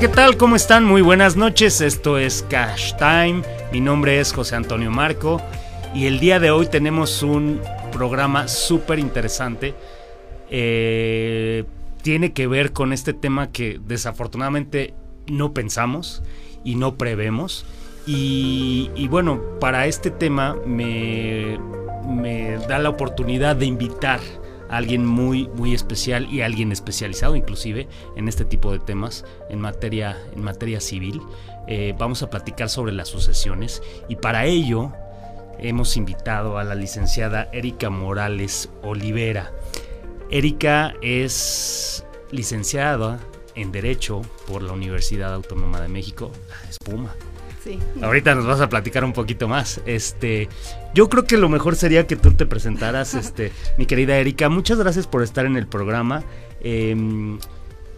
[0.00, 0.36] ¿qué tal?
[0.36, 0.84] ¿Cómo están?
[0.84, 1.80] Muy buenas noches.
[1.80, 3.42] Esto es Cash Time.
[3.72, 5.42] Mi nombre es José Antonio Marco
[5.92, 7.60] y el día de hoy tenemos un
[7.90, 9.74] programa súper interesante.
[10.50, 11.64] Eh,
[12.02, 14.94] tiene que ver con este tema que desafortunadamente
[15.26, 16.22] no pensamos
[16.62, 17.66] y no prevemos.
[18.06, 21.58] Y, bueno, para este tema me
[22.68, 24.20] da la oportunidad de invitar
[24.68, 30.18] alguien muy, muy especial y alguien especializado inclusive en este tipo de temas en materia,
[30.34, 31.20] en materia civil.
[31.66, 34.92] Eh, vamos a platicar sobre las sucesiones y para ello
[35.58, 39.52] hemos invitado a la licenciada Erika Morales Olivera.
[40.30, 43.18] Erika es licenciada
[43.54, 46.30] en Derecho por la Universidad Autónoma de México,
[46.68, 47.14] Espuma.
[48.02, 49.80] Ahorita nos vas a platicar un poquito más.
[49.86, 50.48] Este,
[50.94, 54.48] yo creo que lo mejor sería que tú te presentaras, este, mi querida Erika.
[54.48, 56.22] Muchas gracias por estar en el programa.
[56.60, 57.38] Em,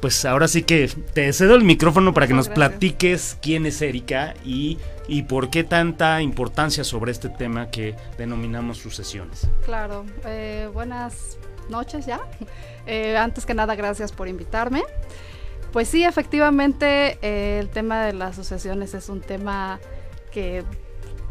[0.01, 4.35] pues ahora sí que te cedo el micrófono para que nos platiques quién es Erika
[4.45, 9.47] y, y, por qué tanta importancia sobre este tema que denominamos sucesiones.
[9.65, 12.21] Claro, eh, buenas noches ya.
[12.87, 14.83] Eh, antes que nada, gracias por invitarme.
[15.73, 19.79] Pues sí, efectivamente, eh, el tema de las asociaciones es un tema
[20.33, 20.65] que,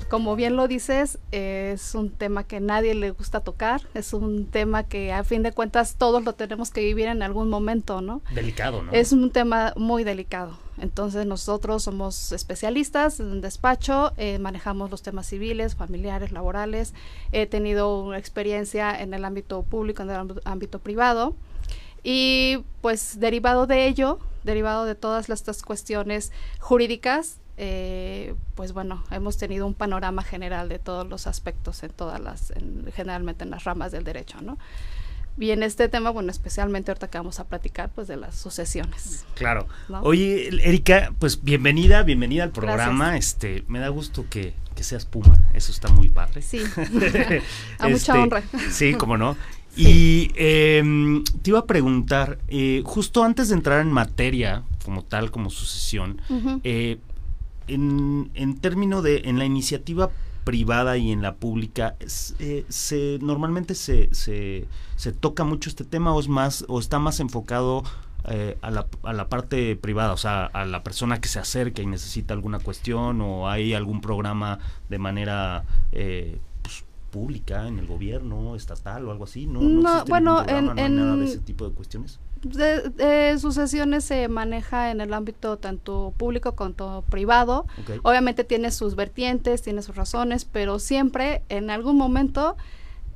[0.07, 4.83] como bien lo dices, es un tema que nadie le gusta tocar, es un tema
[4.83, 8.21] que a fin de cuentas todos lo tenemos que vivir en algún momento, ¿no?
[8.33, 8.93] Delicado, ¿no?
[8.93, 10.57] Es un tema muy delicado.
[10.77, 16.93] Entonces nosotros somos especialistas en despacho, eh, manejamos los temas civiles, familiares, laborales.
[17.33, 21.35] He tenido una experiencia en el ámbito público, en el ámbito privado.
[22.03, 29.37] Y pues derivado de ello, derivado de todas estas cuestiones jurídicas, eh, pues bueno, hemos
[29.37, 32.53] tenido un panorama general de todos los aspectos en todas las,
[32.95, 34.57] generalmente en las ramas del derecho, ¿no?
[35.37, 39.25] Y en este tema, bueno, especialmente ahorita que vamos a platicar, pues de las sucesiones.
[39.35, 39.67] Claro.
[40.01, 43.15] Oye, Erika, pues bienvenida, bienvenida al programa.
[43.15, 46.41] Este, me da gusto que, que seas Puma, eso está muy padre.
[46.41, 46.59] Sí,
[47.79, 48.43] a mucha este, honra.
[48.69, 49.37] Sí, como no.
[49.79, 55.31] Y em, te iba a preguntar, eh, justo antes de entrar en materia, como tal,
[55.31, 56.21] como sucesión,
[56.63, 56.97] eh,
[57.67, 60.09] en, en términos de, en la iniciativa
[60.43, 61.95] privada y en la pública,
[62.39, 66.99] eh, se, normalmente se, se, se, toca mucho este tema o es más, o está
[66.99, 67.83] más enfocado
[68.61, 71.85] a, la, a la parte privada, o sea, a la persona que se acerca y
[71.85, 74.59] necesita alguna cuestión o hay algún programa
[74.89, 75.63] de manera
[77.09, 79.45] pública, en el gobierno estatal o algo así?
[79.45, 82.19] ¿No, no, bueno, en, nada de ese tipo de cuestiones?
[82.41, 87.65] De, sucesiones se maneja en el ámbito tanto público como privado.
[88.03, 92.55] Obviamente tiene sus vertientes, tiene sus razones, pero siempre en algún momento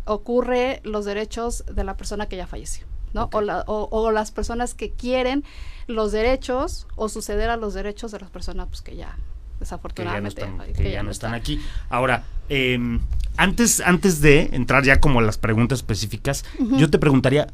[0.05, 2.85] ocurre los derechos de la persona que ya falleció.
[3.13, 3.29] ¿no?
[3.31, 5.43] O, o, las personas que quieren
[5.85, 9.17] los derechos o suceder a los derechos de las personas pues, que ya
[9.63, 11.59] desafortunadamente que ya no están, aquí.
[11.89, 12.99] Ahora, em,
[13.37, 17.47] antes, antes de entrar ya como a las preguntas específicas, yo te preguntaría,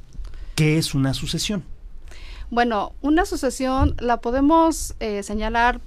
[0.56, 1.64] ¿qué es una sucesión?
[2.50, 5.80] Bueno, una sucesión la podemos eh, señalar,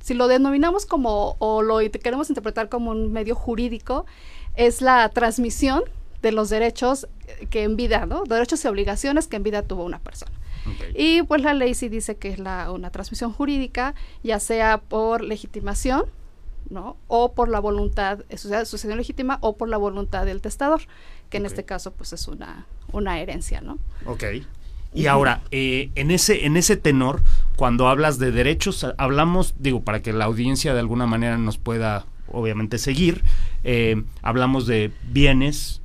[0.00, 4.04] si lo denominamos como, o lo queremos interpretar como un medio jurídico,
[4.56, 5.84] es la transmisión
[6.20, 7.06] de los derechos
[7.50, 8.24] que en vida, ¿no?
[8.24, 10.32] Derechos y obligaciones que en vida tuvo una persona.
[10.94, 15.22] Y pues la ley sí dice que es la, una transmisión jurídica, ya sea por
[15.22, 16.04] legitimación,
[16.70, 16.96] ¿no?
[17.08, 20.82] O por la voluntad, sucesión legítima o por la voluntad del testador,
[21.30, 23.78] que en este caso pues es una, una herencia, ¿no?
[24.06, 24.24] Ok.
[24.94, 27.22] Y ahora, eh, en, ese, en ese tenor,
[27.56, 32.06] cuando hablas de derechos, hablamos, digo, para que la audiencia de alguna manera nos pueda,
[32.28, 33.24] obviamente, seguir,
[33.64, 35.80] eh, hablamos de bienes,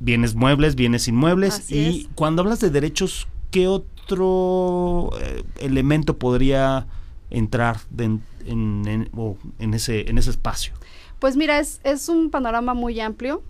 [0.00, 6.88] bienes muebles, bienes inmuebles, y cuando hablas de derechos, ¿qué otro eh, elemento podría
[7.30, 10.74] entrar en, en, ese, en ese espacio?
[11.20, 13.44] Pues mira, es, es un panorama muy amplio.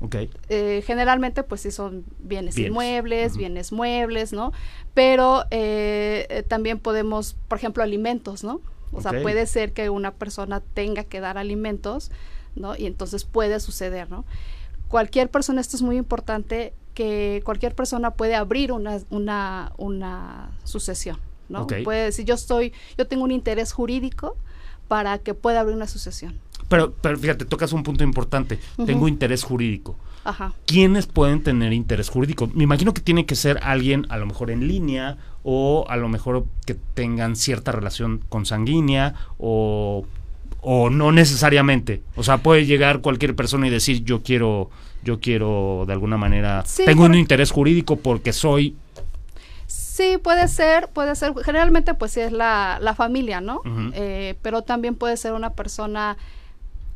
[0.51, 4.53] Eh, generalmente, pues sí son bienes, inmuebles, bienes muebles, ¿no?
[4.93, 8.61] Pero eh, también podemos, por ejemplo, alimentos, ¿no?
[8.93, 12.11] O sea, puede ser que una persona tenga que dar alimentos,
[12.57, 12.77] ¿no?
[12.77, 14.27] Y entonces puede suceder, ¿no?
[14.89, 21.19] Cualquier persona, esto es muy importante, que cualquier persona puede abrir una, una, una sucesión,
[21.49, 21.67] ¿no?
[21.67, 24.37] Puede decir, yo estoy, yo tengo un interés jurídico
[24.89, 26.39] para que pueda abrir una sucesión.
[26.69, 28.59] Pero, pero fíjate, tocas un punto importante.
[28.87, 29.97] Tengo interés jurídico.
[30.25, 30.55] Ajá.
[30.67, 32.49] ¿Quiénes pueden tener interés jurídico?
[32.55, 36.09] Me imagino que tiene que ser alguien a lo mejor en línea o a lo
[36.09, 40.07] mejor que tengan cierta relación consanguínea o,
[40.63, 42.03] o no necesariamente.
[42.17, 44.71] O sea, puede llegar cualquier persona y decir yo quiero
[45.03, 48.77] yo quiero de alguna manera, tengo un interés jurídico porque soy
[49.67, 51.35] Sí, puede ser, puede ser.
[51.45, 53.61] Generalmente, pues sí es la, la familia, ¿no?
[53.93, 56.17] Eh, pero también puede ser una persona,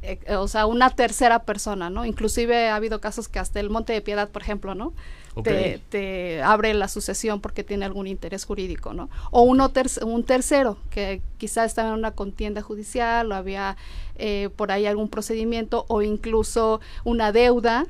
[0.01, 2.07] eh, o sea, una tercera persona, ¿no?
[2.07, 4.95] Inclusive ha habido casos que hasta el Monte de Piedad, por ejemplo, ¿no?
[5.43, 9.11] Te, abre la sucesión porque tiene algún interés jurídico, ¿no?
[9.31, 9.71] O uno
[10.03, 13.77] un tercero que quizá estaba en una contienda judicial o había
[14.17, 17.87] eh, por ahí algún procedimiento o incluso una deuda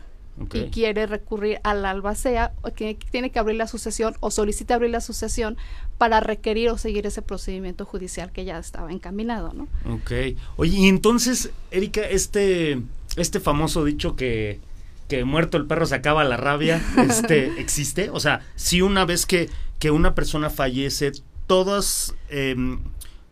[0.52, 4.90] y quiere recurrir a la albacea, que tiene que abrir la sucesión o solicita abrir
[4.90, 5.56] la sucesión
[5.96, 9.66] para requerir o seguir ese procedimiento judicial que ya estaba encaminado, ¿no?
[9.90, 10.36] Ok.
[10.56, 12.82] Oye, y entonces, Erika, este,
[13.16, 14.60] este famoso dicho que,
[15.08, 18.10] que muerto el perro se acaba la rabia, este, ¿existe?
[18.10, 19.48] O sea, si una vez que,
[19.78, 21.12] que una persona fallece,
[21.46, 22.80] todas, em,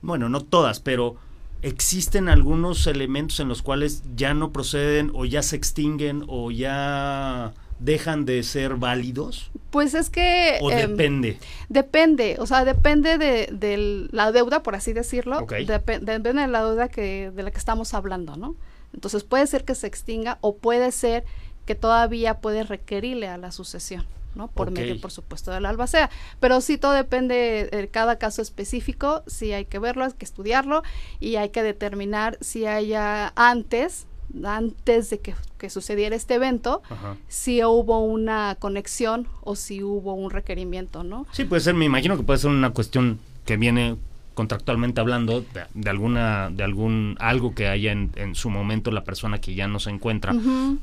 [0.03, 1.17] bueno, no todas, pero
[1.63, 7.55] existen algunos elementos en los cuales ya no proceden o ya se extinguen o ya
[7.79, 9.51] dejan de ser válidos?
[9.71, 10.59] Pues es que...
[10.61, 11.39] ¿O em, depende?
[11.69, 15.47] Depende, o sea, depende de, la deuda, por así decirlo.
[15.47, 18.57] depende de la deuda que, de la que estamos hablando, ¿no?
[18.93, 21.25] Entonces puede ser que se extinga o puede ser
[21.65, 24.07] que todavía puede requerirle a la sucesión.
[24.35, 24.49] ¿no?
[24.49, 26.11] Por medio, por supuesto, de la albacea.
[26.41, 30.83] Pero sí, todo depende de cada caso específico, sí hay que verlo, hay que estudiarlo
[31.21, 34.07] y hay que determinar si haya antes,
[34.45, 35.35] antes de que,
[35.71, 36.83] sucediera este evento,
[37.27, 41.27] si hubo una conexión o si hubo un requerimiento, ¿no?
[41.33, 43.97] Sí, puede ser, me imagino que puede ser una cuestión que viene
[44.35, 45.45] contractualmente hablando
[45.75, 49.79] de, alguna de algún algo que haya en, su momento la persona que ya no
[49.79, 50.35] se encuentra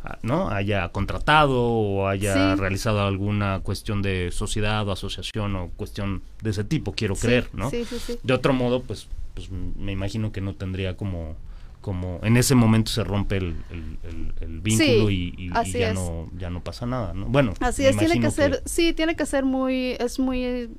[0.03, 6.21] ah, no haya contratado o haya realizado alguna cuestión de sociedad o asociación o cuestión
[6.42, 10.56] de ese tipo quiero creer no de otro modo pues pues me imagino que no
[10.56, 11.36] tendría como
[11.81, 13.56] como en ese momento se rompe el,
[14.62, 17.25] vínculo y, ya no ya no pasa nada ¿no?
[17.25, 20.69] bueno así es tiene que ser sí tiene que ser muy es muy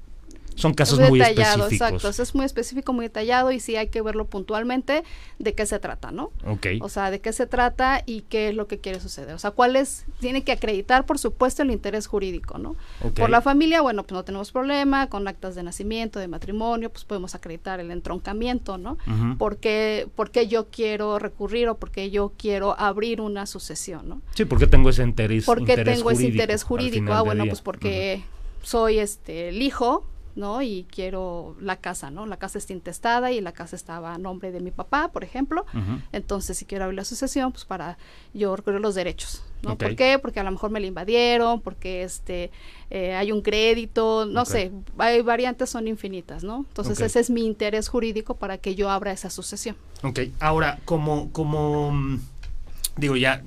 [0.56, 1.72] son casos muy específicos.
[1.72, 5.04] Exacto, es muy específico, muy detallado y sí hay que verlo puntualmente
[5.38, 6.30] de qué se trata, ¿no?
[6.46, 6.66] Ok.
[6.80, 9.34] O sea, de qué se trata y qué es lo que quiere suceder.
[9.34, 12.76] O sea, cuál es, tiene que acreditar, por supuesto, el interés jurídico, ¿no?
[13.14, 17.04] Por la familia, bueno, pues no tenemos problema, con actas de nacimiento, de matrimonio, pues
[17.04, 18.98] podemos acreditar el entroncamiento, ¿no?
[19.38, 24.22] porque, porque yo quiero recurrir o porque yo quiero abrir una sucesión, ¿no?
[24.34, 27.12] Sí, porque tengo ese interés Porque tengo ese interés jurídico.
[27.12, 28.22] Ah, bueno, pues porque
[28.62, 30.62] soy este el hijo ¿no?
[30.62, 32.26] Y quiero la casa, ¿no?
[32.26, 35.66] La casa está intestada y la casa estaba a nombre de mi papá, por ejemplo.
[36.12, 37.98] Entonces, si quiero abrir la asociación, pues para
[38.32, 39.76] yo recurrir los derechos, ¿no?
[39.76, 40.18] ¿Por qué?
[40.20, 42.50] Porque a lo mejor me la invadieron, porque este
[42.90, 46.66] eh, hay un crédito, no sé, hay variantes son infinitas, ¿no?
[46.68, 49.76] Entonces, ese es mi interés jurídico para que yo abra esa asociación.
[50.02, 52.20] Ok, ahora, como, como, mm,
[52.96, 53.42] digo, ya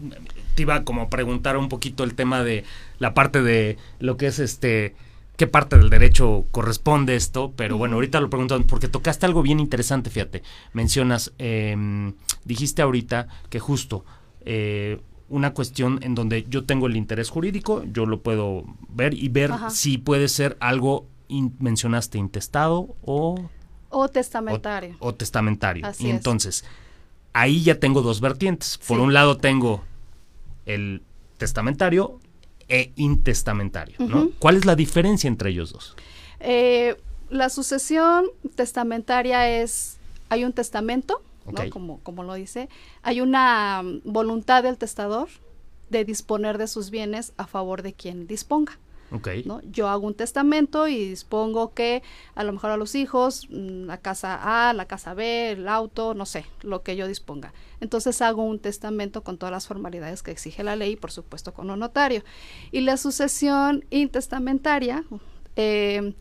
[0.56, 2.64] te iba como a preguntar un poquito el tema de
[2.98, 4.96] la parte de lo que es este
[5.38, 9.60] qué parte del derecho corresponde esto, pero bueno, ahorita lo preguntan porque tocaste algo bien
[9.60, 10.44] interesante, fíjate.
[10.74, 14.06] Mencionas, em, dijiste ahorita que justo
[14.46, 19.30] eh, una cuestión en donde yo tengo el interés jurídico, yo lo puedo ver y
[19.30, 21.08] ver si puede ser algo,
[21.60, 23.50] mencionaste, intestado o...
[23.90, 24.96] O testamentario.
[25.00, 25.90] O, testamentario.
[26.00, 26.66] y entonces,
[27.34, 28.78] ahí ya tengo dos vertientes.
[28.88, 29.84] Por un lado tengo
[30.66, 31.02] el
[31.38, 32.20] testamentario
[32.68, 33.98] e intestamentario.
[34.00, 34.32] ¿no?
[34.40, 35.96] ¿Cuál es la diferencia entre ellos dos?
[36.40, 36.96] Eh,
[37.30, 39.98] la sucesión testamentaria es,
[40.30, 41.22] hay un testamento,
[41.72, 42.70] como, como lo dice,
[43.04, 45.30] hay una mm, voluntad del testador
[45.90, 48.80] de disponer de sus bienes a favor de quien disponga.
[49.46, 49.62] ¿No?
[49.72, 53.98] Yo hago un testamento y dispongo que a lo mejor a los hijos, mm, la
[53.98, 57.54] casa A, la casa B, el auto, no sé, lo que yo disponga.
[57.80, 61.70] Entonces hago un testamento con todas las formalidades que exige la ley, por supuesto con
[61.70, 62.24] un notario.
[62.72, 65.04] Y la sucesión intestamentaria,
[65.56, 66.14] eh,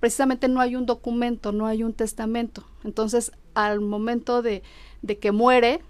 [0.00, 2.64] precisamente no hay un documento, no hay un testamento.
[2.84, 4.62] Entonces, al momento de,
[5.02, 5.80] de que muere,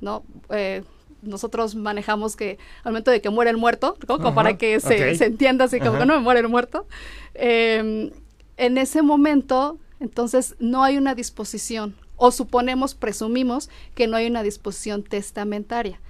[0.00, 0.22] ¿no?
[0.50, 0.82] Eh,
[1.22, 5.66] nosotros manejamos que al momento de que muere el muerto, como para que se, entienda
[5.66, 6.86] así como que no me muere el muerto,
[7.34, 8.10] em,
[8.56, 14.42] en ese momento, entonces no hay una disposición o suponemos, presumimos que no hay una
[14.42, 16.00] disposición testamentaria.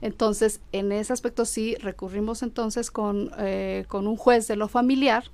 [0.00, 5.24] Entonces, en ese aspecto sí recurrimos entonces con, eh, con un juez de lo familiar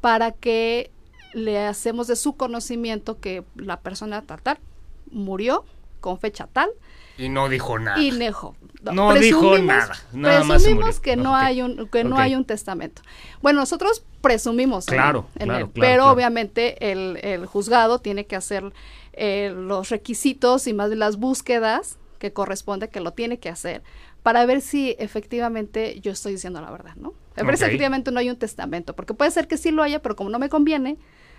[0.00, 0.92] para que
[1.34, 4.58] le hacemos de su conocimiento que la persona tal, tal
[5.10, 5.64] murió
[6.02, 6.68] con fecha tal
[7.18, 8.00] y no dijo nada.
[8.00, 8.56] Y nejo.
[8.92, 9.94] No, dijo nada.
[10.12, 13.02] Nada presumimos que no hay un que no hay un testamento.
[13.40, 14.86] Bueno, nosotros presumimos.
[14.86, 15.26] Claro,
[15.74, 18.72] pero obviamente el, el, juzgado tiene que hacer
[19.12, 23.82] eh, los requisitos y más de las búsquedas que corresponde que lo tiene que hacer
[24.22, 27.12] para ver si efectivamente yo estoy diciendo la verdad, ¿no?
[27.36, 30.14] Me parece efectivamente no hay un testamento, porque puede ser que sí lo haya, pero
[30.14, 30.96] como no me conviene,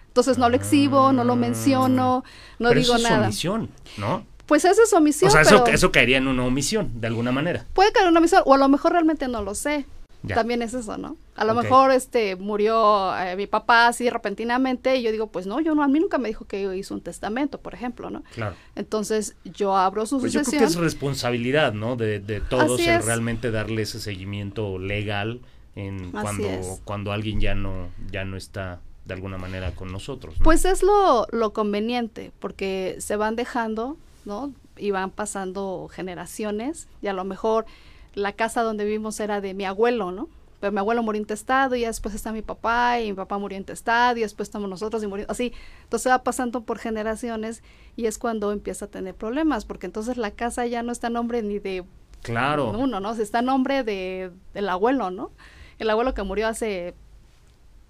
[0.08, 2.24] entonces no lo exhibo, no lo menciono,
[2.60, 3.22] no Pero digo eso nada.
[3.22, 4.26] Es omisión, ¿no?
[4.46, 5.30] Pues esa es omisión.
[5.30, 7.66] O sea, eso, pero eso caería en una omisión, de alguna manera.
[7.74, 9.86] puede caer una omisión, o a lo mejor realmente no lo sé.
[10.26, 10.36] Ya.
[10.36, 11.18] También es eso, ¿no?
[11.36, 15.60] A lo mejor este murió eh, mi papá así repentinamente y yo digo, pues no,
[15.60, 18.24] yo no, a mí nunca me dijo que hizo un testamento, por ejemplo, ¿no?
[18.34, 18.56] Claro.
[18.76, 20.70] Entonces yo abro su Pues yo creo sucesión.
[20.70, 21.98] que es responsabilidad, ¿no?
[21.98, 25.42] De, de todos el realmente darle ese seguimiento legal
[25.76, 26.48] en cuando,
[26.86, 30.40] cuando alguien ya no, ya no está de alguna manera con nosotros.
[30.40, 30.44] ¿no?
[30.46, 34.54] Pues es lo, lo conveniente, porque se van dejando, ¿no?
[34.78, 37.66] Y van pasando generaciones, y a lo mejor
[38.14, 40.30] la casa donde vivimos era de mi abuelo, ¿no?
[40.60, 43.58] Pero mi abuelo murió intestado, y ya después está mi papá, y mi papá murió
[43.58, 45.54] intestado, y después estamos nosotros, y murió, así.
[45.84, 47.64] Entonces va pasando por generaciones,
[47.96, 51.10] y es cuando empieza a tener problemas, porque entonces la casa ya no está a
[51.10, 51.84] nombre ni de
[52.22, 52.70] claro.
[52.70, 53.14] uno, ¿no?
[53.16, 55.32] Se está a nombre de, del abuelo, ¿no?
[55.80, 56.96] El abuelo que murió hace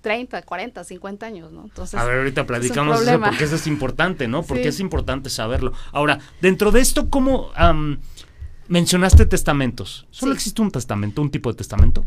[0.03, 1.63] 30, 40, 50 años, ¿no?
[1.63, 3.29] Entonces, A ver, ahorita es platicamos eso problema.
[3.29, 4.43] porque eso es importante, ¿no?
[4.43, 4.69] Porque Sí.
[4.69, 5.71] es importante saberlo.
[5.93, 7.51] Ahora, dentro de esto, ¿cómo
[8.67, 10.05] mencionaste testamentos?
[10.11, 10.37] ¿Solo Sí.
[10.37, 12.05] existe un testamento, un tipo de testamento?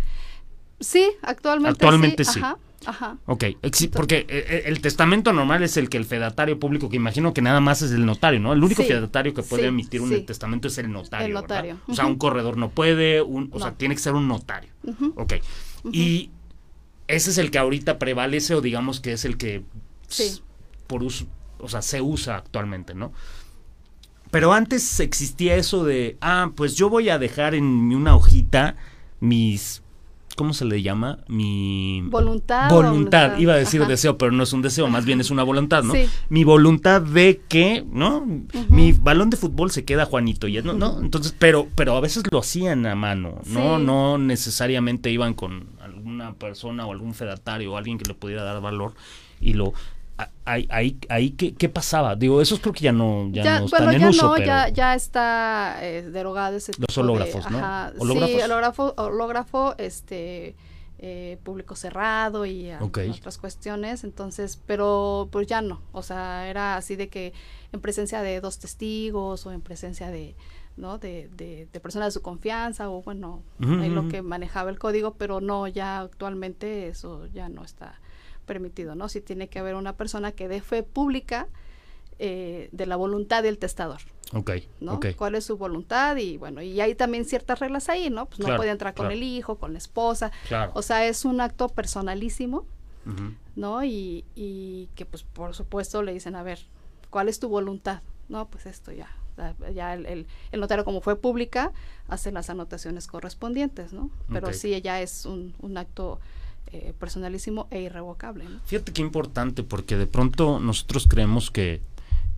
[0.79, 2.39] Sí, actualmente, Actualmente sí.
[2.39, 3.17] Ajá, ajá.
[3.25, 6.97] Ok, exi- porque eh, eh, el testamento normal es el que el fedatario público, que
[6.97, 8.53] imagino que nada más es el notario, ¿no?
[8.53, 10.21] El único Sí, fedatario que puede sí, emitir un sí.
[10.21, 11.27] testamento es el notario.
[11.29, 11.49] El ¿verdad?
[11.49, 14.71] notario, O sea, un corredor no puede, un, o sea, tiene que ser un notario.
[14.85, 15.15] Ujú.
[15.17, 15.35] Ok.
[15.93, 16.31] Y
[17.09, 19.63] ese es el que ahorita prevalece o digamos que es el que
[20.09, 20.41] Sí.
[20.87, 21.27] por uso,
[21.59, 23.13] o sea, se usa actualmente, ¿no?
[24.31, 28.77] Pero antes existía eso de, ah, pues yo voy a dejar en una hojita
[29.21, 29.83] mis,
[30.37, 31.21] ¿cómo se le llama?
[31.29, 32.69] Mi Voluntad.
[32.71, 33.39] voluntad.
[33.39, 33.89] Iba a decir Ajá.
[33.91, 35.95] deseo, pero no es un deseo, más bien es una voluntad, ¿no?
[35.95, 36.07] Sí.
[36.29, 38.27] Mi voluntad de que, ¿no?
[38.69, 40.73] Mi balón de fútbol se queda Juanito, y, ¿no?
[40.75, 41.01] ¿no?
[41.01, 43.79] Entonces, pero, pero a veces lo hacían a mano, ¿no?
[43.79, 43.85] Sí.
[43.85, 45.69] No necesariamente iban con
[46.07, 48.95] alguna persona o algún fedatario o alguien que le pudiera dar valor
[49.41, 49.73] y lo...
[50.47, 52.17] Ahí, ahí, ahí ¿qué, qué pasaba?
[52.17, 54.33] Digo, esos creo que ya no, ya Ya, no están bueno, en ya uso, no,
[54.35, 54.47] pero...
[54.47, 57.59] ya, ya está eh, derogado ese Los hológrafos, de, ¿no?
[57.59, 58.35] Ajá, ¿Hológrafos?
[58.35, 60.57] Sí, hológrafo, hológrafo, este,
[60.99, 66.97] eh, público cerrado y otras cuestiones, entonces, pero pues ya no, o sea, era así
[66.97, 67.35] de que
[67.73, 70.35] en presencia de dos testigos o en presencia de,
[70.77, 70.99] ¿no?
[70.99, 75.15] De, de, de personas de su confianza o bueno, ahí lo que manejaba el código,
[75.15, 78.01] pero no, ya actualmente eso ya no está
[78.45, 79.09] permitido, ¿no?
[79.09, 81.49] Sí tiene que haber una persona que dé fe pública
[82.19, 84.01] eh, de la voluntad del testador,
[84.33, 84.99] Ok, ¿no?
[85.17, 86.17] ¿Cuál es su voluntad?
[86.17, 88.27] Y bueno, y hay también ciertas reglas ahí, ¿no?
[88.27, 90.73] Pues no puede entrar con el hijo, con la esposa, Claro.
[90.75, 92.65] o sea, es un acto personalísimo.
[93.55, 93.85] ¿no?
[93.85, 96.59] Y, y que pues por supuesto le dicen, a ver,
[97.09, 98.03] ¿cuál es tu voluntad?
[98.29, 101.73] No, pues esto ya, ya- ya el, el- el notario como fue pública
[102.09, 104.11] hace las anotaciones correspondientes, ¿no?
[104.33, 106.21] Pero sí, ya es un, un acto
[106.73, 108.61] eh, personalísimo e irrevocable, ¿no?
[108.65, 111.81] Fíjate qué importante, porque de pronto nosotros creemos que,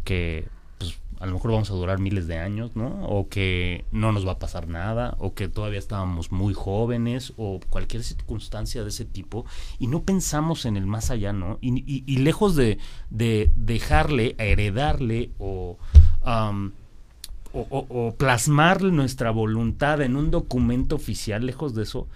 [0.05, 0.47] que
[0.78, 3.07] pues, a lo mejor vamos a durar miles de años, ¿no?
[3.09, 7.59] O que no nos va a pasar nada, o que todavía estábamos muy jóvenes, o
[7.71, 9.47] cualquier circunstancia de ese tipo,
[9.78, 11.59] y no pensamos en el más allá, ¿no?
[11.62, 12.78] Y, y- y lejos de,
[13.11, 15.78] de dejarle, heredarle o...
[16.23, 16.73] am,
[17.52, 22.07] o, o- o plasmar nuestra voluntad en un documento oficial, lejos de eso,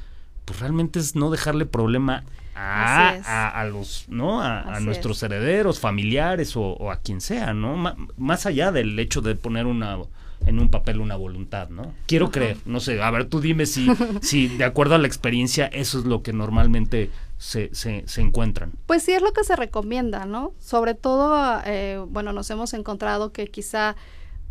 [0.44, 2.24] pues realmente es no dejarle problema
[2.54, 4.42] a, a, a los, ¿no?
[4.42, 7.76] A, nuestros herederos, familiares o, o a quien sea, ¿no?
[8.16, 9.98] Más allá del hecho de poner una
[10.44, 11.94] en un papel una voluntad, ¿no?
[12.06, 12.32] Quiero Ajá.
[12.32, 13.88] creer, no sé, a ver, tú dime si,
[14.20, 18.72] si de acuerdo a la experiencia eso es lo que normalmente se, se, se encuentran.
[18.86, 20.52] Pues sí es lo que se recomienda, ¿no?
[20.58, 23.94] Sobre todo, eh, bueno, nos hemos encontrado que quizá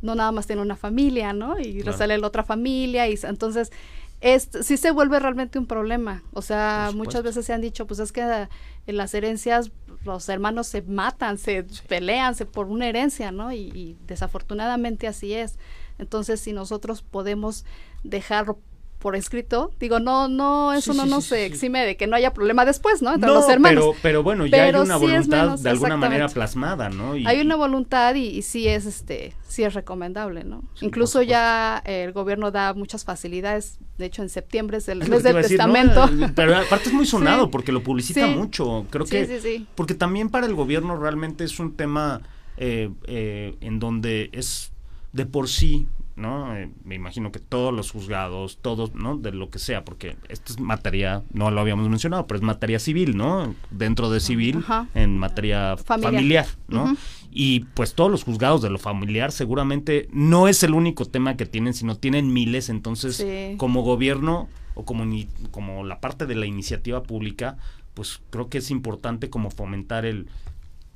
[0.02, 1.60] no nada más tiene una familia, ¿no?
[1.60, 3.72] Y le sale la otra familia y entonces
[4.22, 6.24] es, sí se vuelve realmente un problema.
[6.34, 8.48] O sea, muchas veces se han dicho, pues es que eh,
[8.88, 9.72] en las herencias
[10.06, 13.52] los hermanos se matan, se pelean se, por una herencia, ¿no?
[13.52, 15.58] Y, y desafortunadamente así es.
[15.98, 17.66] Entonces, si nosotros podemos
[18.04, 18.56] dejar
[19.02, 22.16] por escrito, digo, no, no, eso Sí, no sí, nos sí, exime de que no
[22.16, 23.14] haya problema después, ¿no?
[23.14, 23.84] Entre No, los hermanos.
[23.84, 27.18] Pero, pero bueno, ya Pero hay una voluntad menos, de alguna manera plasmada, ¿no?
[27.18, 30.64] Y- Hay una voluntad y, y sí es este sí es recomendable, ¿no?
[30.80, 33.80] Incluso ya eh, el gobierno da muchas facilidades.
[33.98, 36.06] De hecho, en septiembre es el mes del testamento.
[36.06, 38.86] Eh, Pero aparte es muy sonado porque lo publicita mucho.
[38.90, 39.68] Creo que sí, sí.
[39.76, 42.22] porque también para el gobierno realmente es un tema
[42.56, 44.72] eh, eh, en donde es
[45.12, 45.88] de por sí,
[46.22, 46.56] ¿no?
[46.56, 49.18] Eh, me imagino que todos los juzgados, todos, ¿no?
[49.18, 52.80] De lo que sea, porque esto es materia, no lo habíamos mencionado, pero es materia
[52.80, 53.54] civil, ¿no?
[53.72, 54.88] Dentro de civil, Ajá.
[54.94, 56.14] en materia Familiar.
[56.14, 56.96] familiar, ¿no?
[57.32, 61.46] Y pues todos los juzgados de lo familiar seguramente no es el único tema que
[61.46, 63.56] tienen, sino tienen miles, entonces Sí.
[63.58, 65.04] como gobierno o como,
[65.52, 67.58] como la parte de la iniciativa pública,
[67.94, 70.28] pues creo que es importante como fomentar el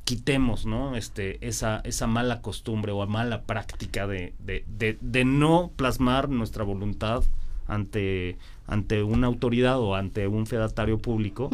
[0.05, 0.95] quitemos, ¿no?
[0.95, 7.23] Este, esa, esa mala costumbre o mala práctica de, de, de, no plasmar nuestra voluntad
[7.67, 11.49] ante, ante una autoridad o ante un fedatario público.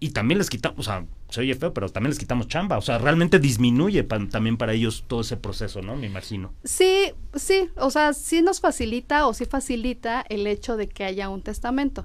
[0.00, 2.78] Y también les quitamos, o sea, se oye feo, pero también les quitamos chamba.
[2.78, 5.96] O sea, realmente disminuye también para ellos todo ese proceso, ¿no?
[5.96, 6.52] Me imagino.
[6.64, 11.28] Sí, sí, o sea, sí nos facilita o sí facilita el hecho de que haya
[11.28, 12.04] un testamento.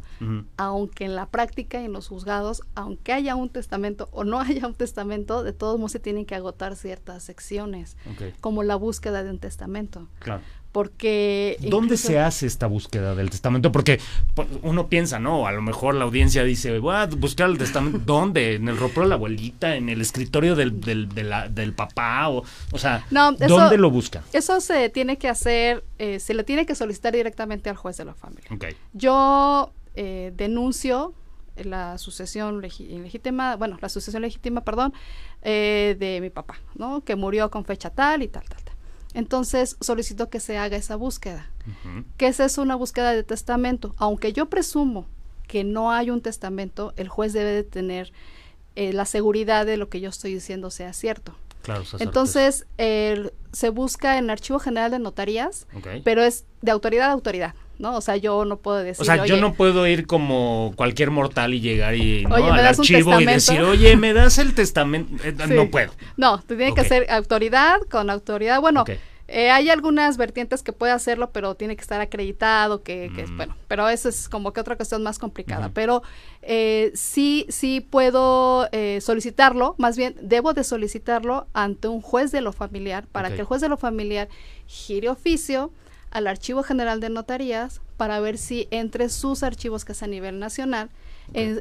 [0.57, 4.67] Aunque en la práctica y en los juzgados, aunque haya un testamento o no haya
[4.67, 7.97] un testamento, de todos modos se tienen que agotar ciertas secciones,
[8.39, 10.07] como la búsqueda de un testamento.
[10.19, 11.57] Claro porque...
[11.61, 13.71] ¿Dónde se hace esta búsqueda del testamento?
[13.71, 13.99] Porque
[14.33, 15.47] pues, uno piensa, ¿no?
[15.47, 17.99] A lo mejor la audiencia dice, voy a buscar el testamento.
[18.05, 18.55] ¿Dónde?
[18.55, 19.75] ¿En el ropero de la abuelita?
[19.75, 22.29] ¿En el escritorio del, del, del papá?
[22.29, 24.23] O, o sea, ¿dónde lo buscan?
[24.33, 28.05] Eso se tiene que hacer, eh, se le tiene que solicitar directamente al juez de
[28.05, 28.49] la familia.
[28.51, 28.75] Okay.
[28.93, 31.13] Yo eh, denuncio
[31.57, 34.93] la sucesión legítima, bueno, la sucesión legítima, perdón,
[35.41, 37.01] eh, de mi papá, ¿no?
[37.01, 38.60] Que murió con fecha tal y tal, tal.
[39.13, 41.49] Entonces solicito que se haga esa búsqueda.
[42.17, 43.93] que esa es una búsqueda de testamento.
[43.97, 45.05] Aunque yo presumo
[45.47, 48.13] que no hay un testamento, el juez debe de tener
[48.75, 51.35] eh, la seguridad de lo que yo estoy diciendo sea cierto.
[51.61, 55.67] Claro, Entonces, se busca en el Archivo General de Notarías,
[56.03, 57.53] pero es de autoridad a autoridad.
[57.81, 57.97] ¿No?
[57.97, 59.01] O sea, yo no puedo decir.
[59.01, 63.25] O sea, yo no puedo ir como cualquier mortal y llegar y al archivo y
[63.25, 65.11] decir, oye, me das el testamento.
[65.23, 65.91] Eh, no puedo.
[66.15, 68.61] No, te tiene que hacer autoridad con autoridad.
[68.61, 68.85] Bueno,
[69.27, 73.37] eh, hay algunas vertientes que puede hacerlo, pero tiene que estar acreditado, que, mm.
[73.37, 75.71] bueno, pero eso es como que otra cuestión más complicada.
[75.73, 76.03] Pero
[76.43, 78.69] eh, sí, sí puedo
[78.99, 83.45] solicitarlo, más bien debo de solicitarlo ante un juez de lo familiar para que el
[83.45, 84.29] juez de lo familiar
[84.67, 85.71] gire oficio
[86.11, 90.39] al Archivo General de Notarías para ver si entre sus archivos, que es a nivel
[90.39, 90.89] nacional,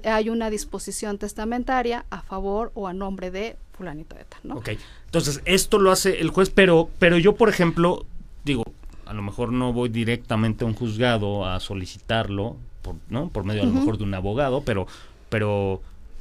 [0.04, 4.56] hay una disposición testamentaria a favor o a nombre de fulanito de tal, ¿no?
[4.56, 4.70] Ok,
[5.06, 8.04] entonces esto lo hace el juez, pero, pero yo, por ejemplo,
[8.44, 8.64] digo,
[9.06, 13.28] a lo mejor no voy directamente a un juzgado a solicitarlo, por, ¿no?
[13.28, 14.86] Por medio a lo mejor de un abogado, pero,
[15.28, 15.80] pero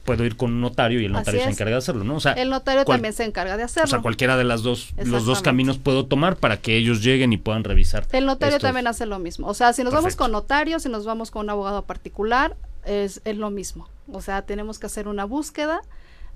[0.09, 2.15] puedo ir con un notario y el notario se encarga de hacerlo, ¿no?
[2.15, 3.85] O sea, el notario también se encarga de hacerlo.
[3.85, 7.31] O sea, cualquiera de las dos, los dos caminos puedo tomar para que ellos lleguen
[7.31, 8.07] y puedan revisar.
[8.11, 9.47] El notario también hace lo mismo.
[9.47, 13.21] O sea, si nos vamos con notario, si nos vamos con un abogado particular, es,
[13.23, 13.87] es lo mismo.
[14.11, 15.81] O sea, tenemos que hacer una búsqueda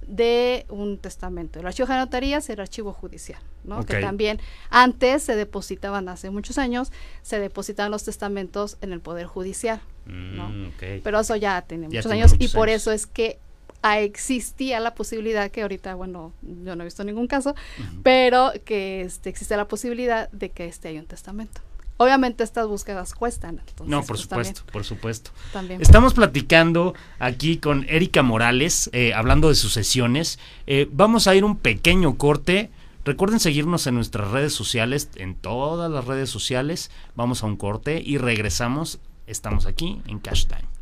[0.07, 1.59] de un testamento.
[1.59, 3.85] El archivo de notarías el archivo judicial, ¿no?
[3.85, 9.25] Que también antes se depositaban, hace muchos años, se depositaban los testamentos en el Poder
[9.25, 10.49] Judicial, ¿no?
[10.49, 10.71] Mm,
[11.03, 13.39] Pero eso ya tiene muchos años y por eso es que
[13.83, 17.55] existía la posibilidad que ahorita, bueno, yo no he visto ningún caso,
[18.01, 21.61] pero que este, existe la posibilidad de que este haya un testamento.
[21.97, 23.61] Obviamente estas búsquedas cuestan.
[23.85, 25.31] no, por pues, supuesto, por supuesto.
[25.51, 25.81] También.
[25.81, 30.39] Estamos platicando aquí con Erika Morales, eh, hablando de sucesiones.
[30.65, 32.71] Eh, vamos a ir un pequeño corte.
[33.05, 36.89] Recuerden seguirnos en nuestras redes sociales, en todas las redes sociales.
[37.15, 38.99] Vamos a un corte y regresamos.
[39.27, 40.73] Estamos aquí en Cash Time.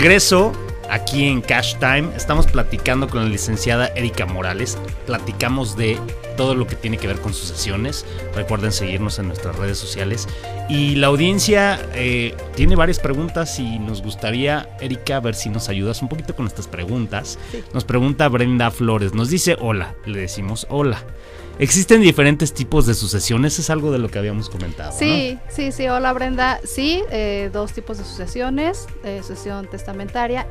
[0.00, 0.52] Regreso
[0.88, 2.08] aquí en Cash Time.
[2.16, 4.78] Estamos platicando con la licenciada Erika Morales.
[5.04, 5.98] Platicamos de
[6.38, 8.06] todo lo que tiene que ver con sucesiones.
[8.34, 10.26] Recuerden seguirnos en nuestras redes sociales.
[10.70, 16.00] Y la audiencia eh, tiene varias preguntas y nos gustaría, Erika, ver si nos ayudas
[16.00, 17.38] un poquito con estas preguntas.
[17.74, 19.12] Nos pregunta Brenda Flores.
[19.12, 19.96] Nos dice hola.
[20.06, 21.04] Le decimos hola.
[21.60, 24.92] Existen diferentes tipos de sucesiones, es algo de lo que habíamos comentado.
[24.98, 26.58] Sí, sí, sí, hola Brenda.
[26.64, 30.46] Sí, eh, dos tipos de sucesiones, eh, sucesión testamentaria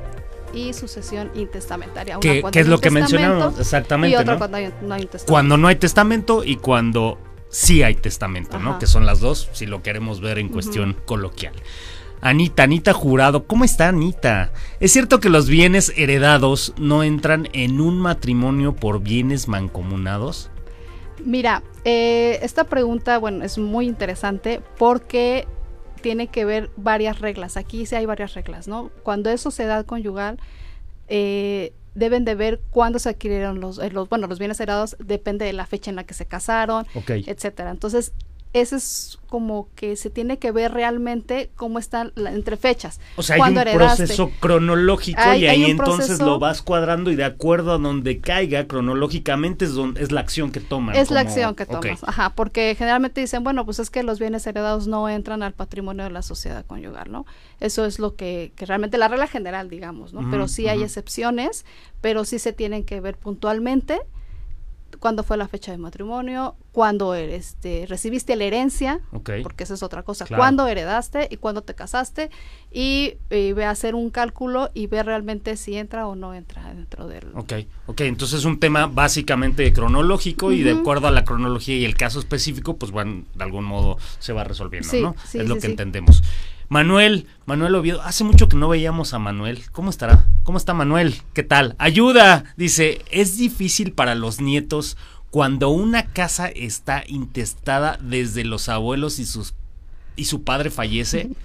[0.53, 2.19] y sucesión intestamentaria.
[2.19, 3.59] ¿Qué, es lo que mencionamos?
[3.59, 4.15] Exactamente.
[4.15, 5.25] Y otra cuando no hay testamento.
[5.25, 7.17] Cuando no hay testamento y cuando
[7.49, 8.77] sí hay testamento, ¿no?
[8.77, 11.55] Que son las dos, si lo queremos ver en cuestión coloquial.
[12.21, 14.51] Anita, Anita Jurado, ¿cómo está Anita?
[14.79, 20.51] ¿Es cierto que los bienes heredados no entran en un matrimonio por bienes mancomunados?
[21.25, 25.47] Mira, eh, esta pregunta, bueno, es muy interesante porque
[26.01, 27.57] tiene que ver varias reglas.
[27.57, 28.89] Aquí sí hay varias reglas, ¿no?
[29.03, 30.39] Cuando es sociedad conyugal,
[31.07, 35.45] eh, deben de ver cuándo se adquirieron los, eh, los, bueno, los bienes heredados, depende
[35.45, 37.71] de la fecha en la que se casaron, etcétera.
[37.71, 38.13] Entonces,
[38.53, 42.99] ese es como que se tiene que ver realmente cómo están entre fechas.
[43.15, 47.73] O sea, hay un proceso cronológico y ahí entonces lo vas cuadrando y de acuerdo
[47.73, 50.95] a donde caiga cronológicamente es, donde, es la acción que toman.
[50.95, 54.47] Es la acción que tomas, ajá, porque generalmente dicen, bueno, pues es que los bienes
[54.47, 57.27] heredados no entran al patrimonio de la sociedad conyugal, ¿no?
[57.59, 60.29] Eso es lo que, que realmente la regla general, digamos, ¿no?
[60.31, 61.65] pero sí hay excepciones,
[62.01, 63.99] pero sí se tienen que ver puntualmente
[64.99, 70.03] cuándo fue la fecha de matrimonio, cuándo este, recibiste la herencia, porque esa es otra
[70.03, 72.29] cosa, cuándo heredaste y cuándo te casaste,
[72.71, 77.07] y, ve a hacer un cálculo y ve realmente si entra o no entra dentro
[77.07, 77.25] del...
[77.33, 77.53] Ok,
[77.87, 81.95] ok, entonces es un tema básicamente cronológico y de acuerdo a la cronología y el
[81.95, 85.15] caso específico, pues bueno, de algún modo se va resolviendo, ¿no?
[85.33, 86.21] es lo que entendemos.
[86.69, 89.63] Manuel, Manuel Oviedo, hace mucho que no veíamos a Manuel.
[89.71, 90.27] ¿Cómo estará?
[90.43, 91.15] ¿Cómo está Manuel?
[91.33, 91.75] ¿Qué tal?
[91.79, 92.53] Ayuda.
[92.57, 94.95] Dice, es difícil para los nietos
[95.31, 99.55] cuando una casa está intestada desde los abuelos y sus
[100.15, 101.29] y su padre fallece.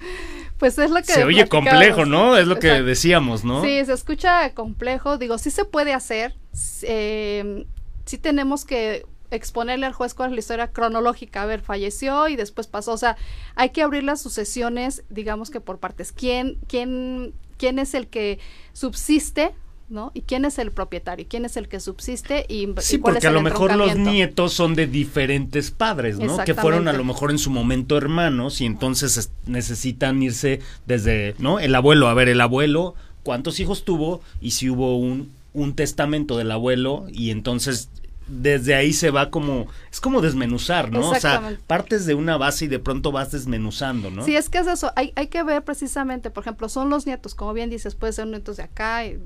[0.56, 1.12] Pues es lo que...
[1.12, 2.36] Se oye complejo, ¿no?
[2.36, 3.60] Es lo que decíamos, ¿no?
[3.62, 5.18] Sí, se escucha complejo.
[5.18, 6.36] Digo, sí se puede hacer.
[6.82, 7.66] Eh,
[8.04, 11.42] sí tenemos que exponerle al juez cuál es la historia cronológica.
[11.42, 12.92] A ver, falleció y después pasó.
[12.92, 13.16] O sea,
[13.54, 16.12] hay que abrir las sucesiones, digamos que por partes.
[16.12, 18.38] ¿Quién, quién, quién es el que
[18.72, 19.54] subsiste?
[19.88, 20.10] ¿no?
[20.14, 21.26] ¿Y quién es el propietario?
[21.28, 22.46] ¿Quién es el que subsiste?
[22.48, 26.38] Y, sí, porque a lo mejor los nietos son de diferentes padres, ¿no?
[26.44, 31.60] Que fueron a lo mejor en su momento hermanos y entonces necesitan irse desde, ¿no?
[31.60, 34.20] El abuelo, a ver, el abuelo, ¿cuántos hijos tuvo?
[34.40, 37.88] Y si hubo un, un testamento del abuelo y entonces
[38.26, 41.10] desde ahí se va como, es como desmenuzar, ¿no?
[41.10, 44.24] O sea, partes de una base y de pronto vas desmenuzando, ¿no?
[44.24, 47.34] Sí, es que es eso, hay, hay que ver precisamente, por ejemplo, son los nietos,
[47.34, 49.18] como bien dices, puede ser nietos de acá, eh,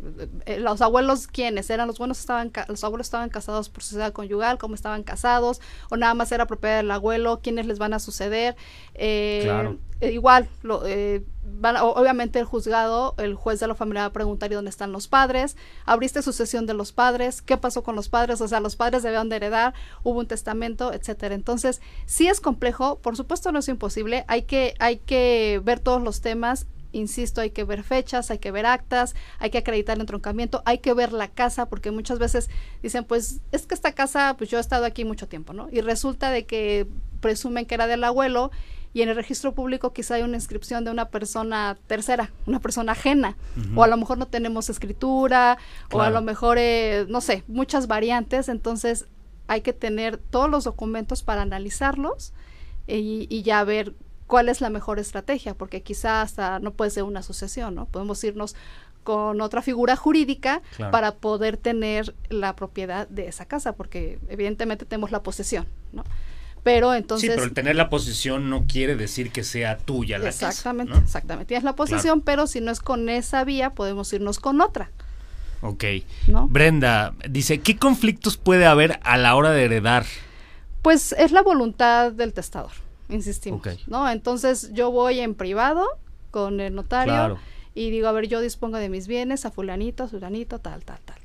[0.58, 1.70] los abuelos, ¿quiénes?
[1.70, 5.96] Eran los buenos, estaban, los abuelos estaban casados por sociedad conyugal, cómo estaban casados, o
[5.96, 8.56] nada más era propiedad del abuelo, quiénes les van a suceder.
[8.94, 9.78] Eh, claro.
[10.00, 11.24] Eh, igual, lo, eh,
[11.62, 15.56] obviamente el juzgado, el juez de la familia va a preguntar dónde están los padres,
[15.87, 19.28] abriste sucesión de los padres, qué pasó con los padres, o sea, los padres debían
[19.28, 21.34] de heredar, hubo un testamento, etcétera.
[21.34, 26.00] Entonces, sí es complejo, por supuesto no es imposible, hay que, hay que ver todos
[26.00, 30.02] los temas insisto, hay que ver fechas, hay que ver actas, hay que acreditar el
[30.02, 32.48] entroncamiento, hay que ver la casa, porque muchas veces
[32.82, 35.68] dicen, pues es que esta casa, pues yo he estado aquí mucho tiempo, ¿no?
[35.70, 36.87] Y resulta de que
[37.20, 38.50] presumen que era del abuelo
[38.98, 42.90] y en el registro público quizá hay una inscripción de una persona tercera, una persona
[42.90, 43.37] ajena,
[43.76, 45.56] o a lo mejor no tenemos escritura,
[45.92, 49.06] o a lo mejor, eh, no sé, muchas variantes, entonces
[49.46, 52.32] hay que tener todos los documentos para analizarlos
[52.88, 53.94] y, ya ver
[54.26, 57.87] cuál es la mejor estrategia, porque quizá hasta no puede ser una asociación, ¿no?
[57.87, 58.56] Podemos irnos
[59.04, 65.12] con otra figura jurídica para poder tener la propiedad de esa casa, porque evidentemente tenemos
[65.12, 66.02] la posesión, ¿no?
[66.68, 67.31] Pero entonces...
[67.31, 71.46] Sí, pero el tener la posición no quiere decir que sea tuya la Exactamente, exactamente.
[71.46, 74.90] Tienes la posición, pero si no es con esa vía, podemos irnos con otra.
[75.62, 75.85] Ok.
[76.50, 80.04] Brenda dice, ¿qué conflictos puede haber a la hora de heredar?
[80.83, 82.72] Pues es la voluntad del testador,
[83.09, 83.62] insistimos.
[83.87, 84.11] ¿no?
[84.11, 85.87] Entonces yo voy en privado
[86.31, 87.38] con el notario
[87.74, 90.98] y digo, a ver, yo dispongo de mis bienes a fulanito, a fulanito, tal, tal,
[91.02, 91.17] tal.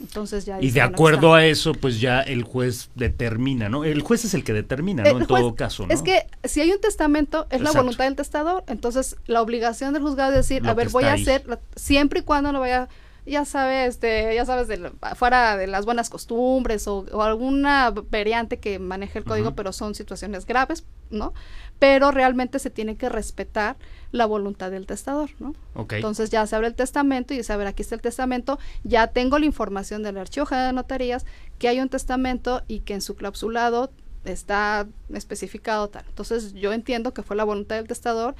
[0.00, 3.84] Entonces ya y de acuerdo a eso, pues ya el juez determina, ¿no?
[3.84, 5.18] El juez es el que determina, ¿no?
[5.18, 5.94] en todo caso, ¿no?
[5.94, 10.02] Es que si hay un testamento, es la voluntad del testador, entonces la obligación del
[10.02, 11.44] juzgado es decir, a ver, voy a hacer,
[11.76, 12.88] siempre y cuando no vaya
[13.26, 18.78] ya sabes, de, ya sabes, de, fuera de las buenas costumbres o, alguna variante que
[18.78, 21.32] maneje el código, pero son situaciones graves, ¿no?
[21.78, 23.76] Pero realmente se tiene que respetar
[24.12, 25.54] la voluntad del testador, ¿no?
[25.90, 29.06] Entonces ya se abre el testamento y dice, a ver, aquí está el testamento, ya
[29.08, 31.24] tengo la información del archivo general de notarías
[31.58, 33.90] que hay un testamento y que en su clausulado
[34.24, 36.04] está especificado tal.
[36.08, 38.34] Entonces yo entiendo que fue la voluntad del testador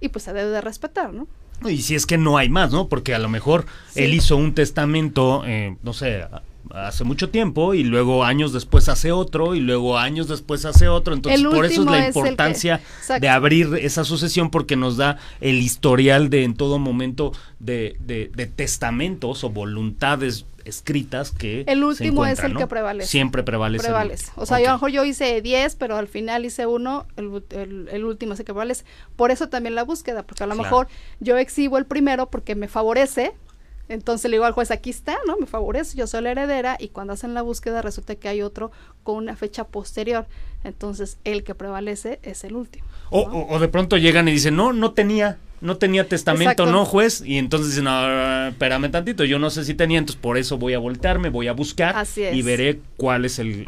[0.00, 1.26] y pues se debe de respetar, ¿no?
[1.68, 2.88] Y si es que no hay más, ¿no?
[2.88, 6.24] Porque a lo mejor él hizo un testamento, eh, no sé,
[6.70, 11.14] hace mucho tiempo y luego años después hace otro y luego años después hace otro.
[11.14, 12.80] Entonces, por eso es la importancia
[13.20, 18.30] de abrir esa sucesión porque nos da el historial de en todo momento de, de,
[18.34, 23.08] de testamentos o voluntades escritas que el último es el que prevalece.
[23.08, 24.32] Siempre prevalece prevalece.
[24.36, 27.88] o sea yo a lo mejor yo hice 10 pero al final hice uno el,
[27.90, 28.84] el, último es el que prevalece.
[29.16, 30.88] Por eso también la búsqueda porque a lo mejor
[31.20, 33.34] yo exhibo el primero porque me favorece
[33.88, 35.36] entonces le digo al juez, aquí está, ¿no?
[35.38, 38.70] Me favorece, yo soy la heredera y cuando hacen la búsqueda resulta que hay otro
[39.02, 40.26] con una fecha posterior.
[40.62, 42.86] Entonces el que prevalece es el último.
[43.10, 47.22] O, o, de pronto llegan y dicen, no, no tenía, no tenía testamento, no, juez.
[47.24, 50.74] Y entonces dicen, no, espérame tantito, yo no sé si tenía, entonces por eso voy
[50.74, 53.66] a voltearme, voy a buscar y veré cuál es el,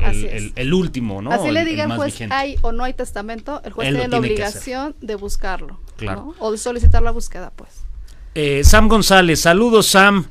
[0.56, 1.32] el, último, ¿no?
[1.32, 4.94] Así le diga al juez, hay o no hay testamento, el juez tiene la obligación
[5.00, 5.80] de buscarlo.
[5.96, 6.34] Claro.
[6.38, 7.82] O de solicitar la búsqueda, pues.
[8.34, 10.26] Eh, Sam González, saludos Sam.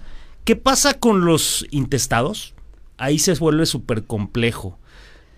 [0.45, 2.55] ¿Qué pasa con los intestados?
[2.97, 4.79] Ahí se vuelve súper complejo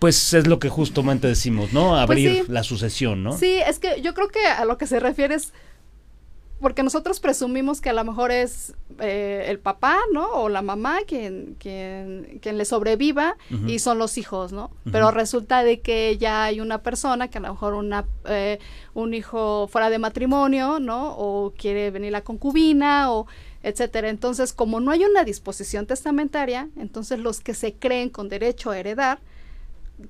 [0.02, 1.90] pues es lo que justamente decimos, ¿no?
[1.90, 3.38] Pues Abrir la sucesión, ¿no?
[3.38, 5.52] Sí, es que yo creo que a lo que se refiere es
[6.62, 10.26] porque nosotros presumimos que a lo mejor es eh, el papá, ¿no?
[10.30, 14.70] O la mamá quien, quien, quien le sobreviva y son los hijos, ¿no?
[14.90, 18.60] Pero resulta de que ya hay una persona que a lo mejor una, eh,
[18.94, 21.14] un hijo fuera de matrimonio, ¿no?
[21.18, 23.26] O quiere venir la concubina o
[23.62, 24.08] etcétera.
[24.08, 28.78] Entonces, como no hay una disposición testamentaria, entonces los que se creen con derecho a
[28.78, 29.20] heredar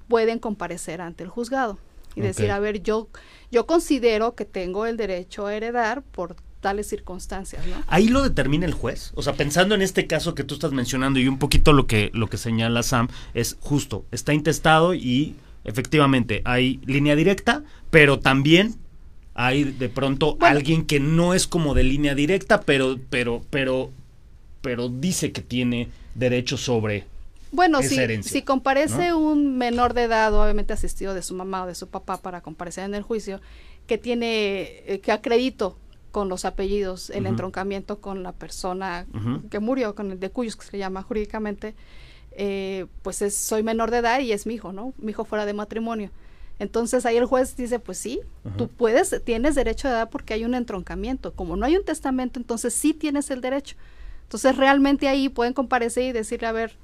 [0.09, 1.79] pueden comparecer ante el juzgado
[2.15, 3.09] y decir, a ver, yo,
[3.51, 7.77] yo considero que tengo el derecho a heredar por tales circunstancias, ¿no?
[7.89, 9.13] Ahí lo determina el juez.
[9.15, 12.11] O sea, pensando en este caso que tú estás mencionando y un poquito lo que,
[12.15, 18.77] lo que señala Sam, es justo, está intestado y efectivamente hay línea directa, pero también
[19.35, 23.91] hay de pronto alguien que no es como de línea directa, pero, pero, pero,
[24.61, 27.05] pero dice que tiene derecho sobre
[27.53, 31.75] bueno, si, si comparece un menor de edad, obviamente asistido de su mamá o de
[31.75, 33.41] su papá para comparecer en el juicio,
[33.87, 35.77] que tiene, eh, que acredito
[36.11, 39.07] con los apellidos el entroncamiento con la persona
[39.51, 41.75] que murió, con el de cuyos que se llama jurídicamente,
[42.33, 44.93] eh, pues es, soy menor de edad y es mi hijo, ¿no?
[44.99, 46.11] Mi hijo fuera de matrimonio.
[46.59, 48.21] Entonces ahí el juez dice, pues sí,
[48.57, 51.33] tú puedes, tienes derecho de edad porque hay un entroncamiento.
[51.33, 53.77] Como no hay un testamento, entonces sí tienes el derecho.
[54.25, 56.77] Entonces realmente ahí pueden comparecer y decirle, a ver,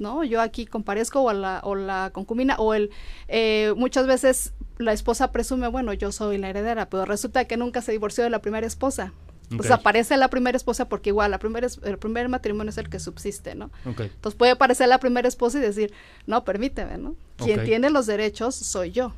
[0.00, 0.24] ¿no?
[0.24, 2.90] Yo aquí comparezco o la, o la concubina o el,
[3.28, 7.82] eh, muchas veces la esposa presume, bueno, yo soy la heredera, pero resulta que nunca
[7.82, 9.12] se divorció de la primera esposa.
[9.56, 13.00] Pues aparece la primera esposa porque igual la primera, el primer matrimonio es el que
[13.00, 13.72] subsiste, ¿no?
[13.84, 15.92] Entonces puede aparecer la primera esposa y decir,
[16.26, 17.16] no, permíteme, ¿no?
[17.36, 19.12] Quien tiene los derechos soy yo.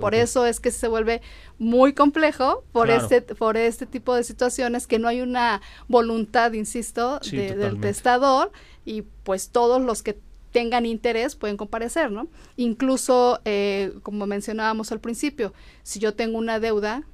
[0.00, 1.20] Por eso es que se vuelve
[1.58, 7.20] muy complejo por este por este tipo de situaciones que no hay una voluntad, insisto,
[7.20, 8.52] del testador
[8.84, 10.18] y pues todos los que
[10.52, 12.28] tengan interés pueden comparecer, ¿no?
[12.56, 17.04] Incluso, eh, como mencionábamos al principio, si yo tengo una deuda,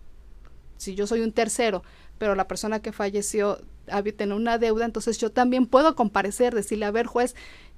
[0.77, 1.83] si yo soy un tercero,
[2.19, 3.59] pero la persona que falleció
[4.17, 7.35] tiene una deuda, entonces yo también puedo comparecer, decirle, a ver, juez,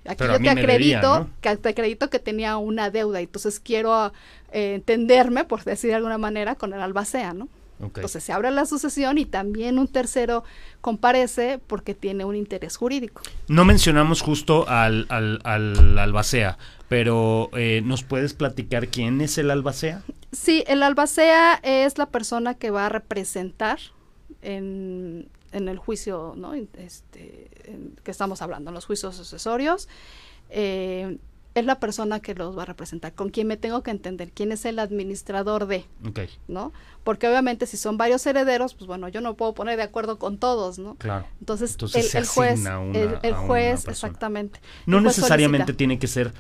[0.07, 4.13] aquí yo te acredito, que te acredito que tenía una deuda, entonces quiero
[4.53, 7.49] eh, entenderme, por decir de alguna manera, con el albacea, ¿no?
[7.81, 10.43] Entonces se abre la sucesión y también un tercero
[10.81, 13.23] comparece porque tiene un interés jurídico.
[13.47, 16.59] No mencionamos justo al, al, al albacea,
[16.89, 20.03] pero eh, ¿nos puedes platicar quién es el albacea?
[20.33, 23.79] Sí, el albacea es la persona que va a representar
[24.43, 26.55] en, en el juicio ¿no?
[26.55, 27.51] este,
[28.03, 29.89] que estamos hablando, en los juicios sucesorios.
[30.51, 31.19] Eh,
[31.59, 34.53] es la persona que los va a representar, con quien me tengo que entender, quién
[34.53, 35.85] es el administrador de,
[36.47, 36.73] ¿no?
[37.05, 40.39] Porque obviamente si son varios herederos, pues bueno, yo no puedo poner de acuerdo con
[40.39, 40.95] todos, ¿no?
[40.97, 41.27] Claro.
[41.41, 41.77] Entonces,
[42.15, 42.61] el, juez,
[43.23, 44.61] el, juez, exactamente.
[44.87, 46.33] No necesariamente tiene que ser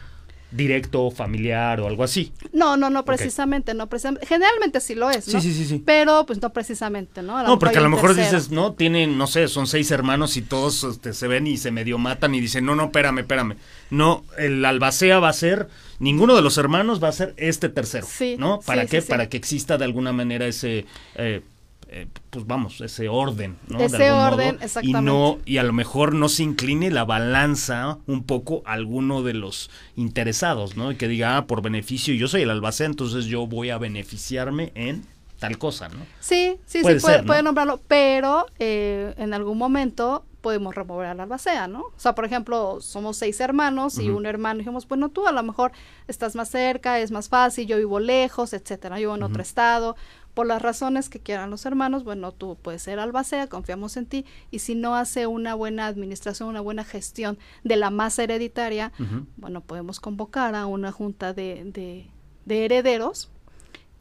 [0.50, 2.32] directo, familiar o algo así.
[2.52, 4.26] No, no, no, precisamente, no precisamente.
[4.26, 5.40] Generalmente sí lo es, ¿no?
[5.40, 7.42] Sí, sí, sí, Pero pues no precisamente, ¿no?
[7.42, 10.84] No, porque a lo mejor dices, no, tienen, no sé, son seis hermanos y todos
[10.84, 13.56] este, se ven y se medio matan y dicen, no, no, espérame, espérame.
[13.90, 18.06] No, el albacea va a ser, ninguno de los hermanos va a ser este tercero,
[18.08, 18.60] sí, ¿no?
[18.60, 19.02] ¿Para qué?
[19.02, 20.86] Para que exista de alguna manera ese...
[21.16, 21.42] Eh,
[21.90, 23.80] eh, pues vamos, ese orden, ¿no?
[23.80, 25.00] Ese orden, exactamente.
[25.00, 29.22] Y no, y a lo mejor no se incline la balanza un poco a alguno
[29.22, 30.92] de los interesados, ¿no?
[30.92, 34.70] Y que diga, ah, por beneficio, yo soy el albacea, entonces yo voy a beneficiarme
[34.74, 35.06] en
[35.38, 36.04] tal cosa, ¿no?
[36.20, 41.80] Sí, sí, sí, puede, nombrarlo, pero eh, en algún momento podemos remover al albacea, ¿no?
[41.80, 45.42] O sea, por ejemplo, somos seis hermanos y un hermano dijimos, bueno, tú a lo
[45.42, 45.72] mejor
[46.06, 49.96] estás más cerca, es más fácil, yo vivo lejos, etcétera, yo vivo en otro estado,
[50.38, 54.24] por las razones que quieran los hermanos, bueno, tú puedes ser albacea, confiamos en ti,
[54.52, 58.92] y si no hace una buena administración, una buena gestión de la masa hereditaria,
[59.36, 62.06] bueno, podemos convocar a una junta de, de,
[62.44, 63.32] de herederos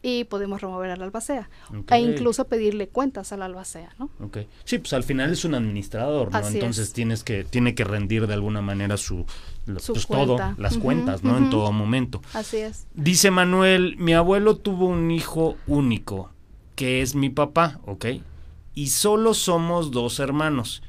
[0.08, 1.50] y podemos remover al albacea
[1.90, 4.10] e incluso pedirle cuentas al albacea, ¿no?
[4.22, 4.48] Okay.
[4.64, 6.48] Sí, pues al final es un administrador, ¿no?
[6.48, 9.26] Entonces tienes que tiene que rendir de alguna manera su,
[9.66, 11.38] pues todo, las cuentas, ¿no?
[11.38, 12.22] En todo momento.
[12.34, 12.88] Así es.
[12.94, 16.32] Dice Manuel, mi abuelo tuvo un hijo único,
[16.76, 18.06] que es mi papá, ¿ok?
[18.74, 20.84] Y solo somos dos hermanos.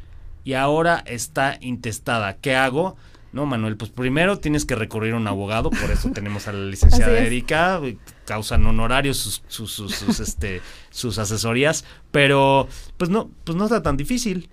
[0.44, 2.36] Y ahora está intestada.
[2.36, 2.96] ¿Qué hago?
[3.32, 6.64] No, Manuel, pues primero tienes que recurrir a un abogado, por eso tenemos a la
[6.70, 7.80] licenciada Erika,
[8.24, 13.96] causan honorarios sus, sus, sus, este, sus asesorías, pero pues no, pues no está tan
[13.96, 14.48] difícil.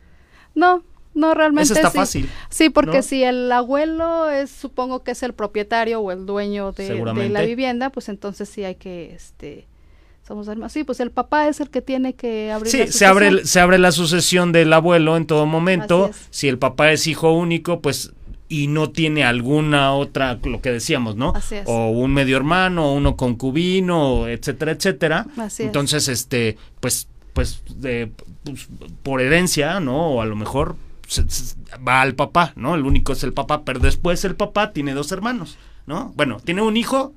[0.55, 0.83] No,
[1.13, 2.29] no, realmente Eso está fácil.
[2.49, 7.29] Sí, porque si el abuelo es, supongo que es el propietario o el dueño de,
[7.29, 9.65] la vivienda, pues entonces sí hay que, este,
[10.27, 10.73] somos hermanos.
[10.73, 12.69] Sí, pues el papá es el que tiene que abrir.
[12.69, 16.11] Sí, se abre, se abre la sucesión del abuelo en todo momento.
[16.31, 18.11] Si el papá es hijo único, pues
[18.47, 21.33] y no tiene alguna otra, lo que decíamos, ¿no?
[21.35, 21.63] Así es.
[21.67, 25.25] O un medio hermano, o uno concubino, etcétera, etcétera.
[25.37, 28.11] Así Entonces, este, pues, pues, de,
[28.43, 28.67] pues,
[29.01, 30.11] por herencia, ¿no?
[30.11, 30.75] O a lo mejor
[31.87, 32.75] va al papá, ¿no?
[32.75, 36.13] El único es el papá, pero después el papá tiene dos hermanos, ¿no?
[36.15, 37.13] Bueno, tiene un hijo.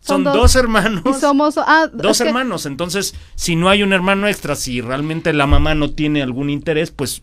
[0.00, 1.02] Son, dos, hermanos.
[1.04, 2.64] Y somos ah, dos hermanos.
[2.64, 6.90] Entonces, si no hay un hermano extra, si realmente la mamá no tiene algún interés,
[6.90, 7.20] pues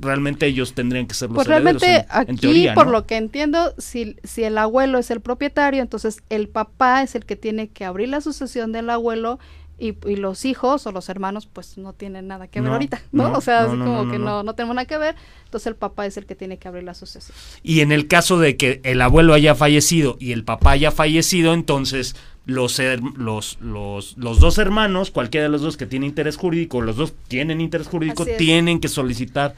[0.00, 4.44] realmente ellos tendrían que ser los pues realmente aquí, por lo que entiendo, si, si
[4.44, 8.20] el abuelo es el propietario, entonces el papá es el que tiene que abrir la
[8.20, 9.38] sucesión del abuelo
[9.78, 13.32] y, y, los hijos o los hermanos pues no tienen nada que ver ahorita, ¿no?
[13.36, 16.18] o sea, así como que no, no tenemos nada que ver, entonces el papá es
[16.18, 17.34] el que tiene que abrir la sucesión.
[17.62, 21.54] Y en el caso de que el abuelo haya fallecido y el papá haya fallecido,
[21.54, 22.78] entonces los,
[23.16, 27.14] los, los, los dos hermanos, cualquiera de los dos que tiene interés jurídico, los dos
[27.28, 29.54] tienen interés jurídico, tienen que solicitar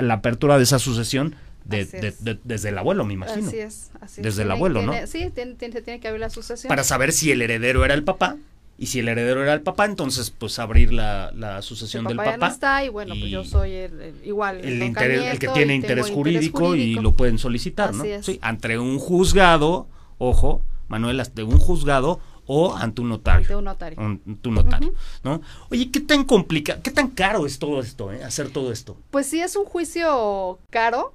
[0.00, 3.48] la apertura de esa sucesión de, desde el abuelo, me imagino.
[3.48, 4.92] Así es, así Desde el abuelo, ¿no?
[5.06, 6.68] Sí, tiene, tiene, que abrir la sucesión.
[6.68, 8.36] Para saber si el heredero era el papá.
[8.78, 12.32] Y si el heredero era el papá, entonces pues abrir la, la sucesión del papá.
[12.32, 14.60] Ya no está y bueno, pues yo soy el, igual.
[14.62, 18.04] El, el que tiene interés jurídico, y lo pueden solicitar, ¿no?
[18.20, 23.40] Sí, ante un juzgado, ojo, Manuel, de un juzgado o ante un notario.
[23.40, 24.00] Ante un notario.
[24.00, 25.40] un notario, ¿no?
[25.70, 28.96] Oye, ¿qué tan complicado, qué tan caro es todo esto, eh, hacer todo esto?
[29.10, 31.14] Pues sí, es un juicio caro,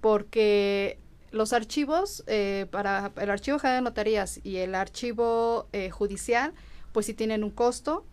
[0.00, 0.98] porque
[1.30, 6.52] los archivos, eh, para el archivo general de notarías y el archivo eh, judicial,
[6.92, 8.04] pues sí tienen un costo.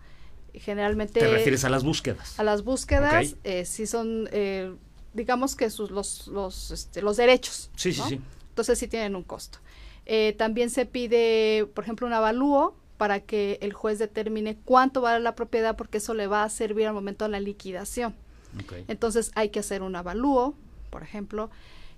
[0.54, 1.20] Generalmente...
[1.20, 2.40] ¿Te refieres a las búsquedas?
[2.40, 4.74] A las búsquedas, eh, sí son, eh,
[5.14, 7.70] digamos que sus, los, los, este, los derechos.
[7.76, 8.22] Sí, sí, sí.
[8.50, 9.60] Entonces sí tienen un costo.
[10.12, 15.20] Eh, también se pide, por ejemplo, un avalúo para que el juez determine cuánto vale
[15.20, 18.16] la propiedad porque eso le va a servir al momento de la liquidación.
[18.88, 20.56] Entonces hay que hacer un avalúo,
[20.90, 21.52] por ejemplo,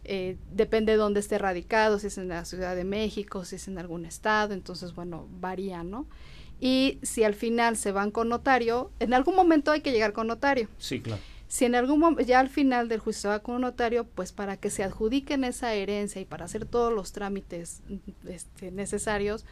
[0.03, 3.69] eh, depende de dónde esté radicado, si es en la Ciudad de México, si es
[3.69, 6.05] en algún estado, entonces bueno, varía, ¿no?
[6.59, 10.27] Y si al final se van con notario, en algún momento hay que llegar con
[10.27, 10.67] notario.
[10.77, 11.21] Sí, claro.
[11.51, 14.31] Si en algún momento, ya al final del juicio se va con un notario, pues
[14.31, 17.81] para que se adjudiquen esa herencia y para hacer todos los trámites
[18.25, 19.43] este, necesarios,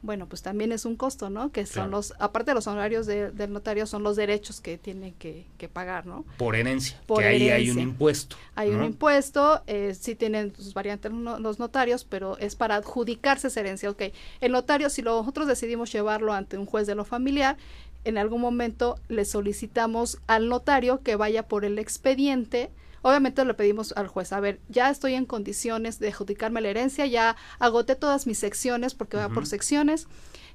[0.00, 1.50] bueno, pues también es un costo, ¿no?
[1.50, 5.46] Que son los, aparte de los honorarios del notario, son los derechos que tiene que,
[5.72, 6.24] pagar, ¿no?
[6.36, 8.36] Por herencia, Por que ahí hay un impuesto.
[8.54, 13.58] Hay un impuesto, eh, sí tienen sus variantes los notarios, pero es para adjudicarse esa
[13.58, 14.02] herencia, ok.
[14.40, 17.56] El notario, si nosotros decidimos llevarlo ante un juez de lo familiar,
[18.04, 22.70] en algún momento le solicitamos al notario que vaya por el expediente.
[23.02, 27.06] Obviamente le pedimos al juez, a ver, ya estoy en condiciones de adjudicarme la herencia,
[27.06, 30.08] ya agoté todas mis secciones, porque va por secciones,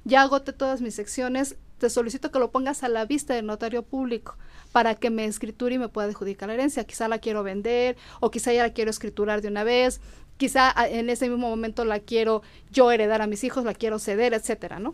[0.04, 3.82] ya agoté todas mis secciones, te solicito que lo pongas a la vista del notario
[3.82, 4.36] público
[4.72, 6.84] para que me escriture y me pueda adjudicar la herencia.
[6.84, 10.00] Quizá la quiero vender o quizá ya la quiero escriturar de una vez,
[10.36, 14.34] quizá en ese mismo momento la quiero yo heredar a mis hijos, la quiero ceder,
[14.34, 14.92] etcétera, ¿no?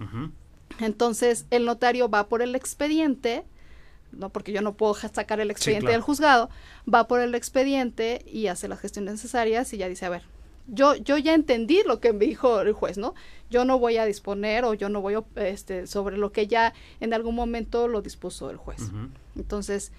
[0.79, 3.45] Entonces el notario va por el expediente,
[4.13, 6.51] no porque yo no puedo sacar el expediente del juzgado,
[6.93, 10.23] va por el expediente y hace las gestiones necesarias y ya dice, a ver,
[10.67, 13.15] yo, yo ya entendí lo que me dijo el juez, ¿no?
[13.51, 16.73] Yo no voy a disponer o yo no voy a, este, sobre lo que ya
[17.01, 18.91] en algún momento lo dispuso el juez.
[19.37, 19.93] Entonces,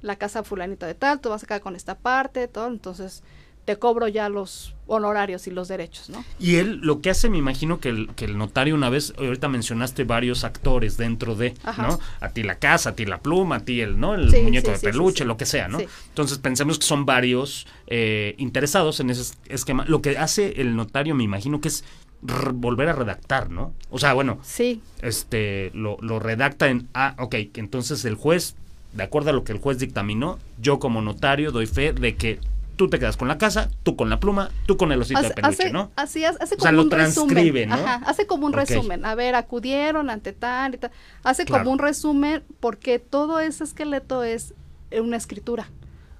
[0.00, 3.22] la casa fulanita de tal, tú vas a quedar con esta parte, todo, entonces
[3.64, 6.22] te cobro ya los honorarios y los derechos, ¿no?
[6.38, 9.48] Y él lo que hace, me imagino que el, que el notario una vez, ahorita
[9.48, 11.98] mencionaste varios actores dentro de, ¿no?
[12.20, 14.14] A ti la casa, a ti la pluma, a ti el, ¿no?
[14.14, 15.78] El muñeco de peluche, lo que sea, ¿no?
[16.08, 19.84] Entonces pensemos que son varios eh, interesados en ese esquema.
[19.88, 21.84] Lo que hace el notario, me imagino que es
[22.20, 23.72] volver a redactar, ¿no?
[23.90, 24.82] O sea, bueno, sí.
[25.00, 28.56] este, lo, lo redacta en, ah, ok, entonces el juez,
[28.92, 32.38] de acuerdo a lo que el juez dictaminó, yo como notario doy fe de que
[32.76, 35.30] tú te quedas con la casa, tú con la pluma, tú con el osito de
[35.30, 35.90] peluche, ¿no?
[35.96, 37.72] Así hace como un resumen.
[37.72, 39.04] Ajá, hace como un resumen.
[39.04, 40.90] A ver, acudieron ante tal y tal.
[41.22, 44.54] Hace como un resumen porque todo ese esqueleto es
[44.92, 45.68] una escritura.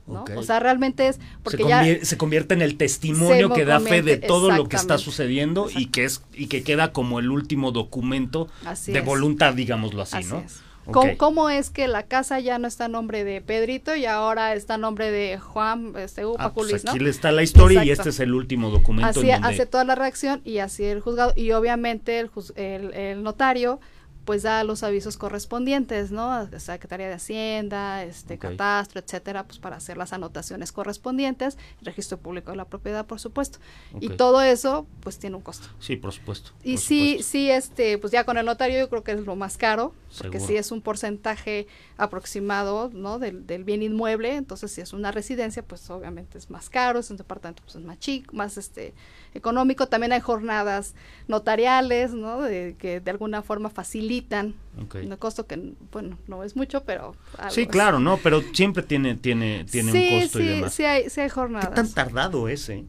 [0.06, 0.24] ¿no?
[0.36, 4.02] O sea, realmente es porque se, ya se convierte en el testimonio que da fe
[4.02, 7.72] de todo lo que está sucediendo y que es y que queda como el último
[7.72, 8.48] documento
[8.86, 10.40] de voluntad, digámoslo así, ¿no?
[10.40, 10.63] Es.
[10.90, 14.74] ¿Cómo, es que la casa ya no está a nombre de Pedrito y ahora está
[14.74, 18.34] a nombre de Juan este, ah, pues Aquí está la historia y este es el
[18.34, 19.20] último documento.
[19.20, 23.80] Así hace toda la reacción y así el juzgado y obviamente el, el, el notario
[24.24, 26.48] pues da los avisos correspondientes, ¿no?
[26.58, 32.56] Secretaría de Hacienda, este catastro, etcétera, pues para hacer las anotaciones correspondientes, registro público de
[32.56, 33.58] la propiedad, por supuesto.
[34.00, 35.68] Y todo eso, pues tiene un costo.
[35.78, 36.52] Sí, por supuesto.
[36.62, 39.58] Y sí, sí, este, pues ya con el notario yo creo que es lo más
[39.58, 41.66] caro, porque sí es un porcentaje
[41.98, 43.18] aproximado, ¿no?
[43.18, 47.10] Del, del, bien inmueble, entonces si es una residencia, pues obviamente es más caro, es
[47.10, 48.94] un departamento pues es más chico, más este
[49.34, 49.86] económico.
[49.86, 50.94] También hay jornadas
[51.28, 52.40] notariales, ¿no?
[52.40, 54.13] De, que de alguna forma facilitan.
[54.22, 57.14] Un costo que, bueno, no es mucho, pero...
[57.50, 58.18] Sí, claro, ¿no?
[58.18, 60.74] Pero siempre tiene, tiene, tiene un costo y demás.
[60.74, 61.68] Sí, hay, sí hay jornadas.
[61.68, 62.84] ¿Qué tan tardado es, eh?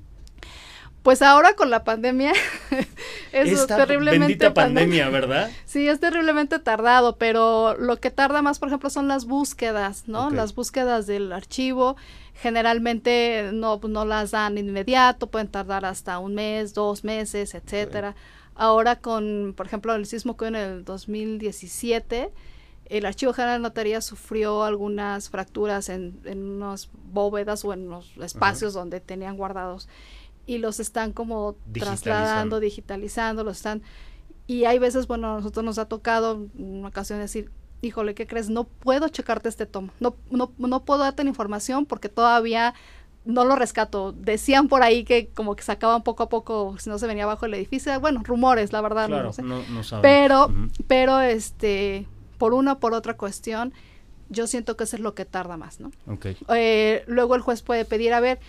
[1.06, 2.34] Pues ahora con la pandemia
[3.32, 5.52] es terriblemente bendita pandemia, ¿verdad?
[5.66, 10.32] Sí, es terriblemente tardado, pero lo que tarda más, por ejemplo, son las búsquedas, ¿no?
[10.32, 11.96] Las búsquedas del archivo
[12.42, 18.16] generalmente no, no las dan inmediato, pueden tardar hasta un mes, dos meses, etcétera.
[18.56, 22.32] Ahora con, por ejemplo, el sismo que en el 2017
[22.86, 28.16] el Archivo General de Notaría sufrió algunas fracturas en, en unas bóvedas o en los
[28.18, 29.90] espacios donde tenían guardados
[30.46, 33.82] y los están como trasladando, digitalizando, los están...
[34.48, 37.50] Y hay veces, bueno, a nosotros nos ha tocado una ocasión decir,
[37.82, 38.50] híjole, ¿qué crees?
[38.50, 42.76] No puedo checarte este tomo, no, no, no puedo darte la información porque todavía
[43.26, 44.14] no lo rescato.
[44.14, 47.46] Decían por ahí que como que sacaban poco a poco, si no se venía abajo
[47.46, 49.42] el edificio, bueno, rumores, la verdad, no, sé.
[49.42, 49.62] No,
[50.02, 50.54] pero,
[50.88, 52.08] pero este,
[52.38, 53.74] por una o por otra cuestión,
[54.30, 55.92] yo siento que eso es lo que tarda más, ¿no?
[56.08, 56.38] Okay.
[56.50, 58.40] Eh, luego el juez puede pedir, a ver,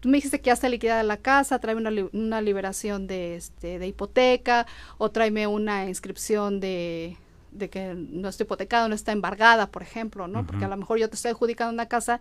[0.00, 3.78] tú me dijiste que ya está liquidada la casa, tráeme una, una liberación de, este,
[3.78, 4.66] de hipoteca
[4.98, 7.16] o tráeme una inscripción de,
[7.52, 10.44] de que no está hipotecado, no está embargada, por ejemplo, ¿no?
[10.46, 12.20] Porque a lo mejor yo te estoy adjudicando una casa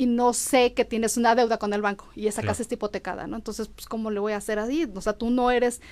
[0.00, 3.26] y no sé que tienes una deuda con el banco y esa casa está hipotecada,
[3.26, 3.36] ¿no?
[3.36, 4.88] Entonces, pues, ¿cómo le voy a hacer así?
[4.94, 5.82] O sea, tú no eres...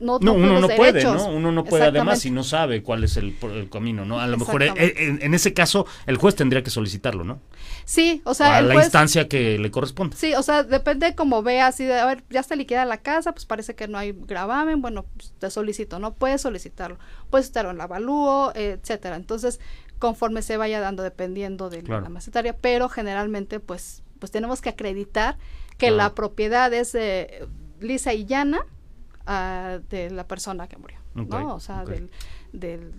[0.00, 1.28] No, no, uno no puede, ¿no?
[1.28, 3.36] Uno no puede además si no sabe cuál es el,
[3.70, 4.20] camino, ¿no?
[4.20, 4.72] A lo mejor eh,
[5.20, 7.40] en, ese caso el juez tendría que solicitarlo, ¿no?
[7.84, 8.56] Sí, o sea...
[8.56, 10.16] a la instancia que le corresponde.
[10.16, 13.32] Sí, o sea, depende como vea, así de, a ver, ya está liquidada la casa,
[13.32, 16.14] pues parece que no hay gravamen, bueno, pues te solicito, ¿no?
[16.14, 19.16] Puedes solicitarlo, puedes estar en la avalúo, etcétera.
[19.16, 19.60] Entonces,
[19.98, 25.36] conforme se vaya dando dependiendo de la macetaria, pero generalmente pues pues tenemos que acreditar
[25.78, 27.46] que la propiedad es eh,
[27.80, 28.60] lisa y llana
[29.26, 31.54] uh, de la persona que murió, ¿no?
[31.54, 32.10] O sea, del,
[32.52, 32.92] del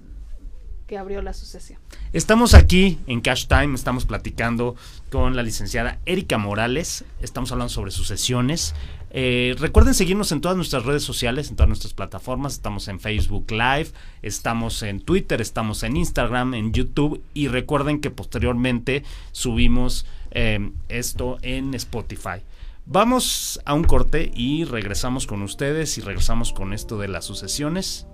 [0.85, 1.79] que abrió la sucesión.
[2.13, 4.75] Estamos aquí en Cash Time, estamos platicando
[5.11, 8.73] con la licenciada Erika Morales, estamos hablando sobre sucesiones.
[9.11, 13.49] Eh, recuerden seguirnos en todas nuestras redes sociales, en todas nuestras plataformas, estamos en Facebook
[13.51, 13.89] Live,
[14.21, 21.37] estamos en Twitter, estamos en Instagram, en YouTube y recuerden que posteriormente subimos eh, esto
[21.41, 22.41] en Spotify.
[22.85, 28.07] Vamos a un corte y regresamos con ustedes y regresamos con esto de las sucesiones.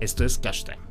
[0.00, 0.87] Esto es Cash Time.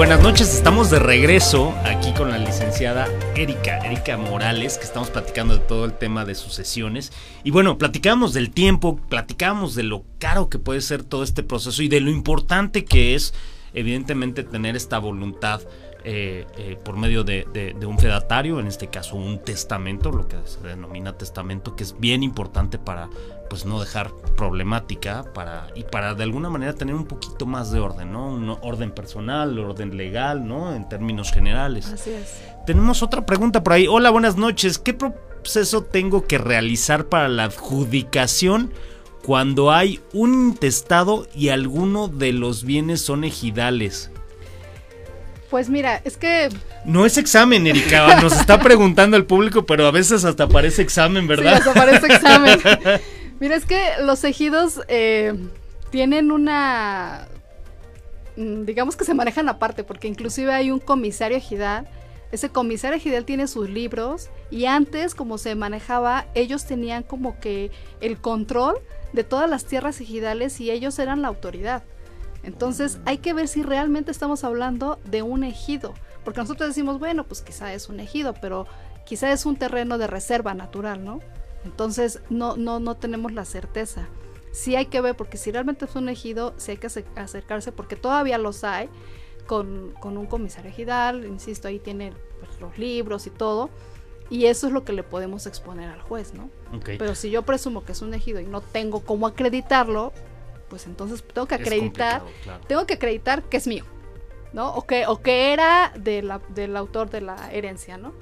[0.00, 5.58] Buenas noches, estamos de regreso aquí con la licenciada Erika, Erika Morales, que estamos platicando
[5.58, 7.12] de todo el tema de sucesiones.
[7.44, 11.82] Y bueno, platicamos del tiempo, platicamos de lo caro que puede ser todo este proceso
[11.82, 13.34] y de lo importante que es,
[13.74, 15.60] evidentemente, tener esta voluntad
[16.04, 20.60] eh, eh, por medio de, un fedatario, en este caso un testamento, lo que se
[20.60, 23.08] denomina testamento, que es bien importante para
[23.50, 27.80] pues no dejar problemática para y para de alguna manera tener un poquito más de
[27.80, 28.28] orden, ¿no?
[28.28, 30.74] Un orden personal, orden legal, ¿no?
[30.74, 31.86] En términos generales.
[31.86, 32.40] Así es.
[32.64, 33.86] Tenemos otra pregunta por ahí.
[33.86, 34.78] Hola, buenas noches.
[34.78, 38.72] ¿Qué proceso tengo que realizar para la adjudicación
[39.24, 44.10] cuando hay un intestado y alguno de los bienes son ejidales?
[45.50, 46.48] Pues mira, es que...
[46.84, 51.26] No es examen, Erika, nos está preguntando el público, pero a veces hasta parece examen,
[51.26, 51.60] ¿verdad?
[51.60, 52.60] Sí, hasta parece examen.
[53.40, 55.34] mira, es que los ejidos eh,
[55.90, 57.26] tienen una...
[58.36, 61.88] Mm, digamos que se manejan aparte, porque inclusive hay un comisario ejidal.
[62.30, 67.72] Ese comisario ejidal tiene sus libros y antes, como se manejaba, ellos tenían como que
[68.00, 68.78] el control
[69.12, 71.82] de todas las tierras ejidales y ellos eran la autoridad.
[72.42, 77.24] Entonces hay que ver si realmente estamos hablando de un ejido, porque nosotros decimos, bueno,
[77.24, 78.66] pues quizá es un ejido, pero
[79.04, 81.20] quizá es un terreno de reserva natural, ¿no?
[81.64, 84.08] Entonces no, no, no tenemos la certeza.
[84.52, 87.96] Sí hay que ver, porque si realmente es un ejido, sí hay que acercarse, porque
[87.96, 88.88] todavía los hay,
[89.46, 93.70] con, un comisario ejidal, insisto, ahí tiene pues, los libros y todo,
[94.28, 96.50] y eso es lo que le podemos exponer al juez, ¿no?
[96.84, 100.12] Pero si yo presumo que es un ejido y no tengo cómo acreditarlo,
[100.70, 102.22] pues entonces tengo que acreditar,
[102.66, 103.84] tengo que acreditar que es mío.
[104.52, 104.74] ¿no?
[104.74, 108.12] O que, o que era de la, del autor de la herencia, ¿no?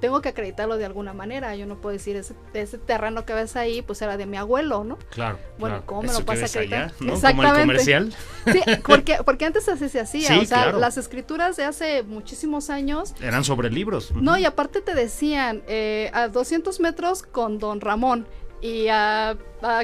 [0.00, 1.56] Tengo que acreditarlo de alguna manera.
[1.56, 4.84] Yo no puedo decir, ese, ese terreno que ves ahí, pues era de mi abuelo,
[4.84, 4.98] ¿no?
[5.10, 5.38] Claro.
[5.58, 6.92] Bueno, ¿cómo me lo vas a acreditar?
[7.00, 7.36] Exactamente.
[7.36, 8.14] Como el comercial.
[8.44, 10.38] Sí, porque, porque antes así se hacía.
[10.38, 13.14] o sea, las escrituras de hace muchísimos años.
[13.22, 14.12] Eran sobre libros.
[14.14, 18.26] No, y aparte te decían, eh, a 200 metros con don Ramón
[18.60, 19.36] y a,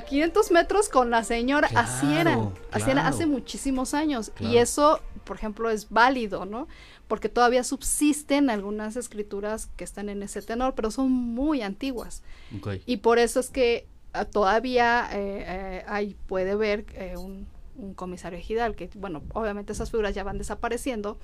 [0.09, 1.69] 500 metros con la señora.
[1.75, 4.33] así eran, así era hace muchísimos años.
[4.39, 6.69] Y eso, por ejemplo, es válido, ¿no?
[7.09, 12.23] Porque todavía subsisten algunas escrituras que están en ese tenor, pero son muy antiguas.
[12.87, 17.47] Y por eso es que ah, todavía eh, eh, ahí puede ver eh, un,
[17.95, 21.19] comisario ejidal, que bueno, obviamente esas figuras ya van desapareciendo,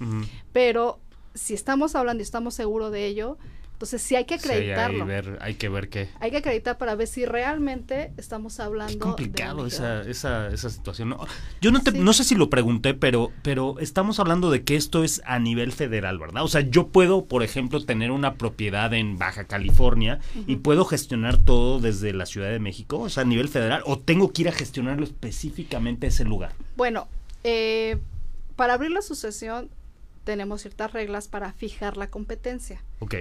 [0.55, 1.01] pero
[1.35, 3.37] si estamos hablando y estamos seguros de ello,
[3.77, 5.05] entonces sí hay que acreditarlo.
[5.05, 6.09] hay, ver, hay, que ver qué.
[6.19, 8.91] Hay que acreditar para ver si realmente estamos hablando.
[8.91, 11.11] Es complicado esa, esa, esa situación.
[11.11, 11.19] No,
[11.61, 15.05] yo no, te, no sé si lo pregunté, pero, pero estamos hablando de que esto
[15.05, 16.43] es a nivel federal, ¿verdad?
[16.43, 21.37] O sea, yo puedo, por ejemplo, tener una propiedad en Baja California y puedo gestionar
[21.37, 24.49] todo desde la Ciudad de México, o sea, a nivel federal, o tengo que ir
[24.49, 26.53] a gestionarlo específicamente a ese lugar.
[26.79, 27.09] Bueno,
[27.45, 27.99] eh,
[28.57, 29.69] para abrir la sucesión
[30.25, 32.83] tenemos ciertas reglas para fijar la competencia.
[33.01, 33.17] Ok.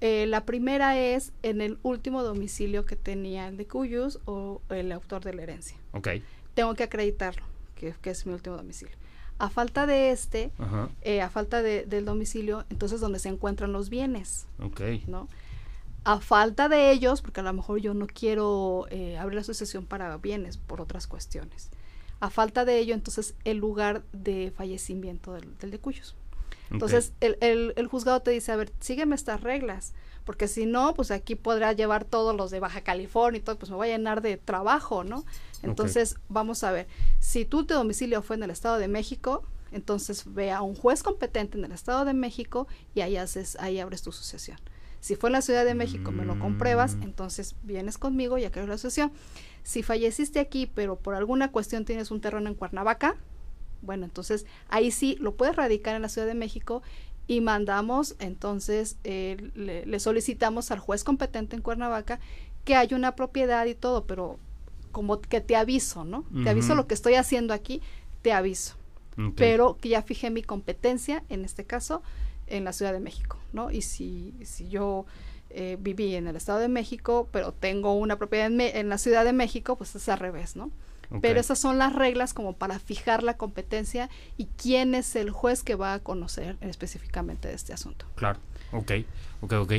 [0.00, 4.92] Eh, la primera es en el último domicilio que tenía el de Cuyus o el
[4.92, 5.76] autor de la herencia.
[5.92, 6.08] Ok.
[6.54, 7.44] Tengo que acreditarlo,
[7.74, 8.96] que, es mi último domicilio.
[9.38, 10.52] A falta de este,
[11.02, 14.46] eh, a falta de, del domicilio, entonces donde se encuentran los bienes.
[14.58, 14.80] Ok.
[15.06, 15.28] ¿no?
[16.04, 19.84] A falta de ellos, porque a lo mejor yo no quiero eh, abrir la sucesión
[19.84, 21.70] para bienes por otras cuestiones.
[22.20, 26.14] A falta de ello, entonces el lugar de fallecimiento del, del de Cuyus.
[26.70, 29.92] Entonces, el, el, el, juzgado te dice, a ver, sígueme estas reglas,
[30.24, 33.70] porque si no, pues aquí podrá llevar todos los de Baja California y todo, pues
[33.70, 35.24] me voy a llenar de trabajo, ¿no?
[35.62, 36.86] Entonces, vamos a ver,
[37.18, 39.42] si tu domicilio fue en el Estado de México,
[39.72, 43.78] entonces ve a un juez competente en el Estado de México y ahí haces, ahí
[43.80, 44.58] abres tu sucesión.
[45.00, 47.02] Si fue en la Ciudad de México, me lo compruebas, mm.
[47.02, 49.12] entonces vienes conmigo y acá la sucesión.
[49.62, 53.16] Si falleciste aquí, pero por alguna cuestión tienes un terreno en Cuernavaca,
[53.82, 56.82] bueno, entonces ahí sí lo puedes radicar en la Ciudad de México
[57.26, 62.18] y mandamos, entonces eh, le, solicitamos al juez competente en Cuernavaca
[62.64, 64.38] que haya una propiedad y todo, pero
[64.90, 66.24] como que te aviso, ¿no?
[66.42, 67.80] Te aviso lo que estoy haciendo aquí,
[68.22, 68.74] te aviso.
[69.36, 72.02] Pero que ya fijé mi competencia, en este caso,
[72.46, 73.70] en la Ciudad de México, ¿no?
[73.70, 75.06] Y si, si yo
[75.50, 79.24] eh, viví en el Estado de México, pero tengo una propiedad en, en, la Ciudad
[79.24, 80.70] de México, pues es al revés, ¿no?
[81.20, 85.62] Pero esas son las reglas como para fijar la competencia y quién es el juez
[85.62, 88.06] que va a conocer específicamente de este asunto.
[88.14, 88.38] Claro,
[88.72, 88.92] ok,
[89.40, 89.72] ok, ok.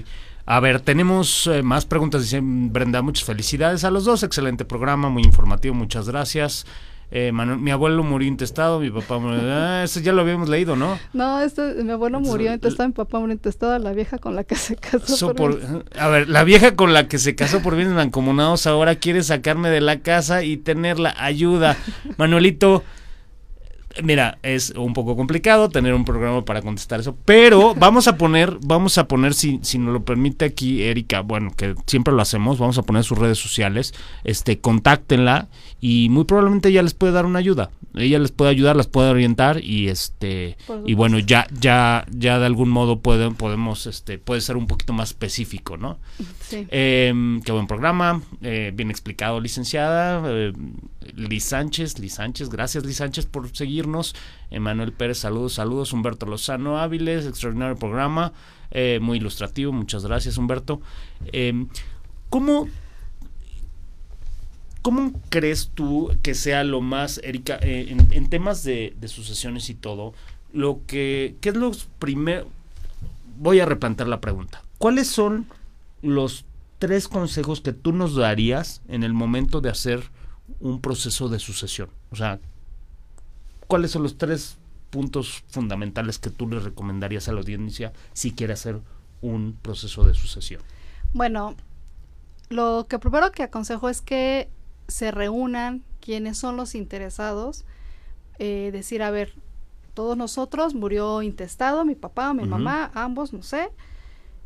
[0.46, 2.24] A ver, tenemos eh, más preguntas.
[2.24, 4.24] Dice Brenda, muchas felicidades a los dos.
[4.24, 6.66] Excelente programa, muy informativo, muchas gracias.
[7.14, 9.42] Eh, mi abuelo murió intestado, mi papá murió.
[9.52, 10.98] Ah, eso ya lo habíamos leído, ¿no?
[11.12, 14.56] No, este, mi abuelo murió intestado, mi papá murió intestado, la vieja con la que
[14.56, 15.36] se casó.
[15.36, 15.60] Por
[15.98, 19.70] a ver, la vieja con la que se casó por bienes mancomunados ahora quiere sacarme
[19.70, 21.76] de la casa y tener la ayuda.
[22.18, 22.84] Manuelito,
[24.04, 28.58] Mira, es un poco complicado tener un programa para contestar eso, pero vamos a poner,
[28.62, 32.58] vamos a poner, si, si nos lo permite aquí Erika, bueno, que siempre lo hacemos,
[32.58, 33.94] vamos a poner sus redes sociales,
[34.24, 35.50] este, contáctenla
[35.84, 37.72] y muy probablemente ella les puede dar una ayuda.
[37.96, 40.56] Ella les puede ayudar, las puede orientar y este
[40.86, 44.94] y bueno, ya ya ya de algún modo pueden podemos este puede ser un poquito
[44.94, 45.98] más específico, ¿no?
[46.40, 46.68] Sí.
[46.70, 50.22] Em, qué buen programa, eh, bien explicado, licenciada.
[50.26, 50.54] Eh,
[51.16, 54.16] Liz Sánchez, Liz Sánchez, gracias Liz Sánchez por seguirnos.
[54.52, 55.94] Emanuel Pérez, saludos, saludos.
[55.94, 58.34] Humberto Lozano Áviles, extraordinario programa,
[58.70, 60.80] eh, muy ilustrativo, muchas gracias Humberto.
[61.34, 61.68] Em,
[62.30, 62.70] ¿Cómo
[64.82, 70.14] ¿Cómo crees tú que sea lo más, Erika, eh, en, temas de, sucesiones y todo,
[70.54, 72.48] lo que, qué es lo primero,
[73.38, 75.46] voy a replantear la pregunta, ¿cuáles son
[76.02, 76.46] los
[76.80, 80.04] tres consejos que tú nos darías en el momento de hacer
[80.60, 81.90] un proceso de sucesión?
[82.10, 82.40] O sea,
[83.68, 84.58] ¿cuáles son los tres
[84.90, 88.80] puntos fundamentales que tú le recomendarías a la audiencia si quiere hacer
[89.22, 90.62] un proceso de sucesión?
[91.14, 91.56] Bueno,
[92.50, 94.50] lo que primero que aconsejo es que
[94.88, 97.66] se reúnan quienes son los interesados,
[98.40, 99.34] eh, decir, a ver,
[99.94, 103.70] todos nosotros murió intestado, mi papá, mi mamá, ambos, no sé.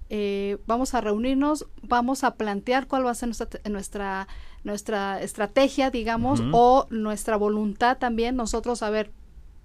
[0.10, 4.28] Eh, vamos a reunirnos, vamos a plantear cuál va a ser nuestra, nuestra,
[4.64, 9.12] nuestra estrategia, digamos, o nuestra voluntad también, nosotros, a ver,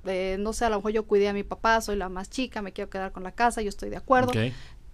[0.07, 2.63] eh, no sé, a lo mejor yo cuidé a mi papá, soy la más chica,
[2.63, 4.33] me quiero quedar con la casa, yo estoy de acuerdo.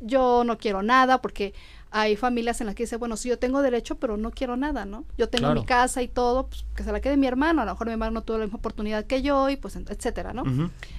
[0.01, 1.55] Yo no quiero nada porque
[1.99, 4.85] hay familias en las que dice, bueno, sí, yo tengo derecho, pero no quiero nada,
[4.85, 5.07] ¿no?
[5.17, 7.73] Yo tengo mi casa y todo, pues que se la quede mi hermano, a lo
[7.73, 10.45] mejor mi hermano no tuvo la misma oportunidad que yo y pues, etcétera, ¿no?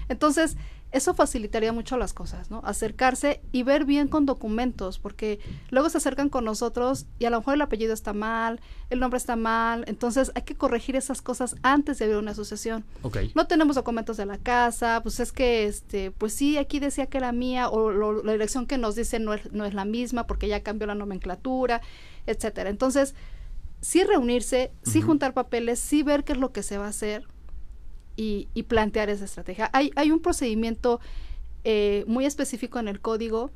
[0.10, 0.58] Entonces,
[0.92, 2.62] eso facilitaría mucho las cosas, ¿no?
[2.64, 7.40] Acercarse y ver bien con documentos, porque luego se acercan con nosotros y a lo
[7.40, 11.56] mejor el apellido está mal, el nombre está mal, entonces hay que corregir esas cosas
[11.62, 12.86] antes de abrir una asociación.
[13.02, 13.32] Okay.
[13.36, 17.18] No tenemos documentos de la casa, pues es que, este, pues sí, aquí decía que
[17.18, 20.48] era mía, o la dirección que nos dice no es, no es la misma porque
[20.48, 21.82] ya cambió la nomenclatura,
[22.28, 22.70] etcétera.
[22.70, 23.14] Entonces,
[23.82, 27.28] sí reunirse, sí juntar papeles, sí ver qué es lo que se va a hacer,
[28.18, 29.70] y, plantear esa estrategia.
[29.72, 31.00] Hay, hay un procedimiento
[31.64, 33.52] eh, muy específico en el código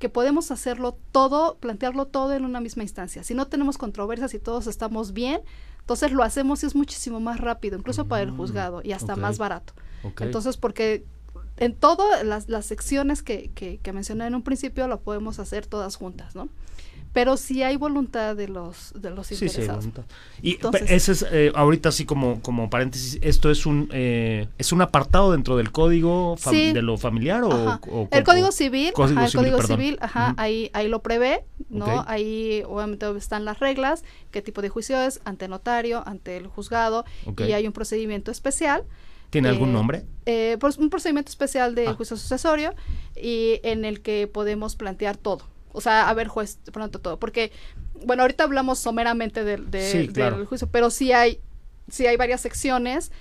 [0.00, 3.22] que podemos hacerlo todo, plantearlo todo en una misma instancia.
[3.22, 5.42] Si no tenemos controversias y todos estamos bien,
[5.78, 9.14] entonces lo hacemos y es muchísimo más rápido, incluso para el mm, juzgado y hasta
[9.14, 9.74] más barato.
[10.20, 11.04] Entonces, porque
[11.58, 15.66] en todas las, las secciones que, que, que, mencioné en un principio lo podemos hacer
[15.66, 16.48] todas juntas, ¿no?
[17.12, 19.84] Pero sí hay voluntad de los de los interesados.
[19.84, 20.02] Sí, sí,
[20.42, 24.80] y ese es eh, ahorita así como como paréntesis, esto es un eh, es un
[24.80, 30.34] apartado dentro del código de lo familiar o, el código civil, el código civil, ajá,
[30.36, 35.20] ahí ahí lo prevé, no, ahí obviamente están las reglas, qué tipo de juicio es
[35.24, 37.04] ante notario, ante el juzgado
[37.38, 38.84] y hay un procedimiento especial.
[39.30, 40.04] ¿Tiene algún eh, nombre?
[40.58, 41.94] pues un procedimiento especial de ah.
[41.94, 42.74] juicio sucesorio
[43.16, 45.44] y en el que podemos plantear todo.
[45.72, 47.18] O sea, a ver, juez, pronto todo.
[47.18, 47.52] Porque,
[48.04, 51.40] bueno, ahorita hablamos someramente del juicio, pero sí hay,
[51.88, 53.12] sí hay varias secciones.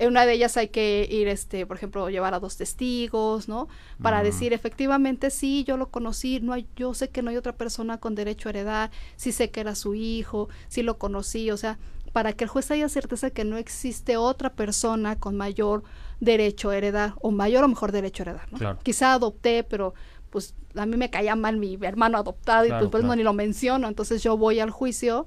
[0.00, 3.66] En una de ellas hay que ir, este, por ejemplo, llevar a dos testigos, ¿no?
[4.00, 7.56] Para decir, efectivamente, sí, yo lo conocí, no hay, yo sé que no hay otra
[7.56, 11.56] persona con derecho a heredar, sí sé que era su hijo, sí lo conocí, o
[11.56, 11.78] sea,
[12.12, 15.82] para que el juez haya certeza que no existe otra persona con mayor
[16.20, 18.78] derecho a heredar, o mayor o mejor derecho a heredar, ¿no?
[18.78, 19.94] Quizá adopté, pero
[20.30, 23.32] pues a mí me caía mal mi hermano adoptado y pues, pues no ni lo
[23.32, 25.26] menciono, entonces yo voy al juicio,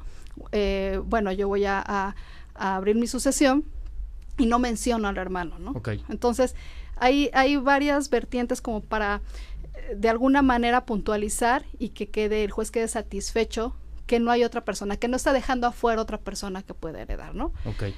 [0.51, 2.15] eh, bueno, yo voy a,
[2.53, 3.65] abrir mi sucesión
[4.37, 5.73] y no menciono al hermano, ¿no?
[6.09, 6.55] Entonces
[6.95, 9.21] hay, hay varias vertientes como para
[9.73, 13.75] eh, de alguna manera puntualizar y que quede el juez quede satisfecho
[14.11, 17.33] que no hay otra persona, que no está dejando afuera otra persona que pueda heredar,
[17.33, 17.53] ¿no?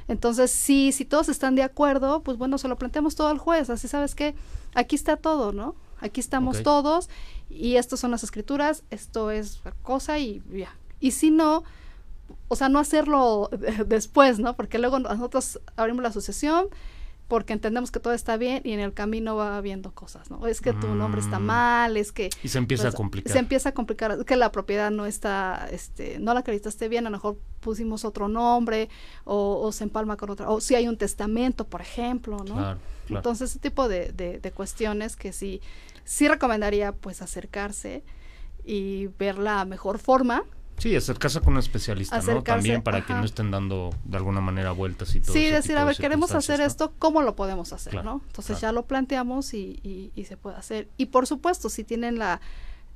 [0.08, 3.72] Entonces, sí, si todos están de acuerdo, pues bueno, se lo planteamos todo al juez,
[3.72, 4.36] así sabes que
[4.76, 5.76] aquí está todo, ¿no?
[6.04, 7.10] Aquí estamos todos
[7.50, 10.76] y estas son las escrituras, esto es la cosa y ya.
[11.00, 11.64] Y si no,
[12.50, 13.50] o sea, no hacerlo
[13.88, 14.56] después, ¿no?
[14.56, 16.68] Porque luego nosotros abrimos la sucesión
[17.30, 20.46] porque entendemos que todo está bien y en el camino va habiendo cosas, ¿no?
[20.46, 21.44] Es que tu nombre está mm.
[21.44, 22.30] mal, es que...
[22.44, 23.32] Y se empieza a complicar.
[23.32, 27.08] Se empieza a complicar, es que la propiedad no está, este, no la acreditaste bien,
[27.08, 28.90] a lo mejor pusimos otro nombre
[29.24, 32.56] o, se empalma con otra, o si hay un testamento, por ejemplo, ¿no?
[32.56, 32.80] Claro,
[33.10, 35.62] Entonces, ese tipo de, de, de cuestiones que sí
[36.04, 38.04] sí recomendaría pues acercarse
[38.64, 40.44] y ver la mejor forma.
[40.78, 42.42] Sí, acercarse con un especialista, ¿no?
[42.42, 45.34] También para que no estén dando de alguna manera vueltas y todo.
[45.34, 48.22] Sí, decir, a ver, queremos hacer esto, ¿cómo lo podemos hacer, no?
[48.28, 50.90] Entonces ya lo planteamos y, y, se puede hacer.
[50.98, 52.42] Y por supuesto, si tienen la,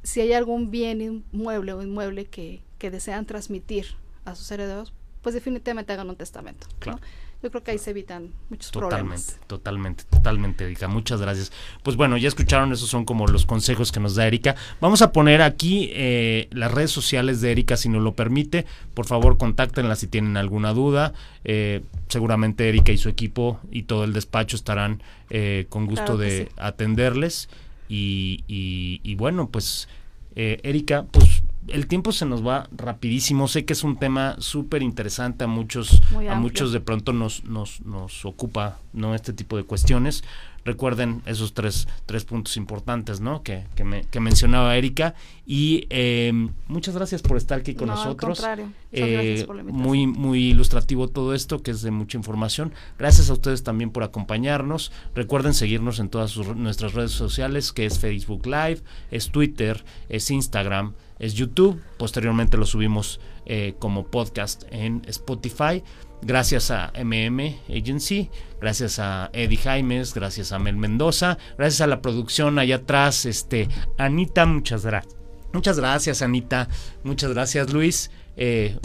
[0.01, 3.95] si hay algún bien inmueble o inmueble que, que desean transmitir
[4.25, 6.67] a sus herederos, pues definitivamente hagan un testamento.
[6.79, 6.99] Claro.
[7.43, 9.39] Yo creo que ahí se evitan muchos totalmente, problemas.
[9.45, 10.87] Totalmente, totalmente, Erika.
[10.87, 11.51] Muchas gracias.
[11.83, 14.55] Pues bueno, ya escucharon, esos son como los consejos que nos da Erika.
[14.81, 18.65] Vamos a poner aquí eh, las redes sociales de Erika, si nos lo permite.
[18.95, 21.13] Por favor, contáctenla si tienen alguna duda.
[21.43, 26.49] Eh, seguramente Erika y su equipo y todo el despacho estarán eh, con gusto de
[26.57, 27.49] atenderles.
[27.87, 29.87] Y, y, bueno, pues
[30.35, 31.26] Erika, pues
[31.67, 33.47] el tiempo se nos va rapidísimo.
[33.47, 37.81] Sé que es un tema súper interesante a muchos, a muchos de pronto nos, nos,
[37.81, 40.23] nos ocupa no este tipo de cuestiones.
[40.65, 43.41] Recuerden esos tres, tres puntos importantes ¿no?
[43.41, 45.15] que, que, me, que mencionaba Erika.
[45.45, 48.43] Y eh, muchas gracias por estar aquí con nosotros.
[48.91, 52.73] Eh, muy, muy ilustrativo todo esto, que es de mucha información.
[52.99, 54.91] Gracias a ustedes también por acompañarnos.
[55.15, 60.95] Recuerden seguirnos en todas nuestras redes sociales, que es Facebook Live, es Twitter, es Instagram
[61.19, 61.81] es YouTube.
[61.97, 65.83] Posteriormente lo subimos eh, como podcast en Spotify.
[66.21, 72.01] Gracias a MM Agency, gracias a Eddie Jaimes, gracias a Mel Mendoza, gracias a la
[72.01, 75.17] producción allá atrás, este, Anita, muchas gracias.
[75.53, 76.67] Muchas gracias, Anita.
[77.03, 78.11] Muchas gracias, Luis.
[78.35, 78.77] Eh,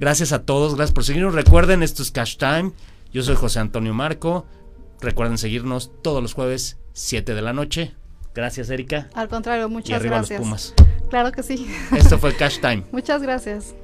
[0.00, 1.34] gracias a todos, gracias por seguirnos.
[1.34, 2.72] Recuerden, esto es Cash Time.
[3.12, 4.46] Yo soy José Antonio Marco.
[5.00, 7.94] Recuerden seguirnos todos los jueves, 7 de la noche.
[8.34, 9.08] Gracias, Erika.
[9.14, 10.40] Al contrario, muchas y arriba gracias.
[10.40, 10.74] Los Pumas.
[11.10, 11.66] Claro que sí.
[11.94, 12.84] Esto fue Cash Time.
[12.92, 13.74] Muchas gracias.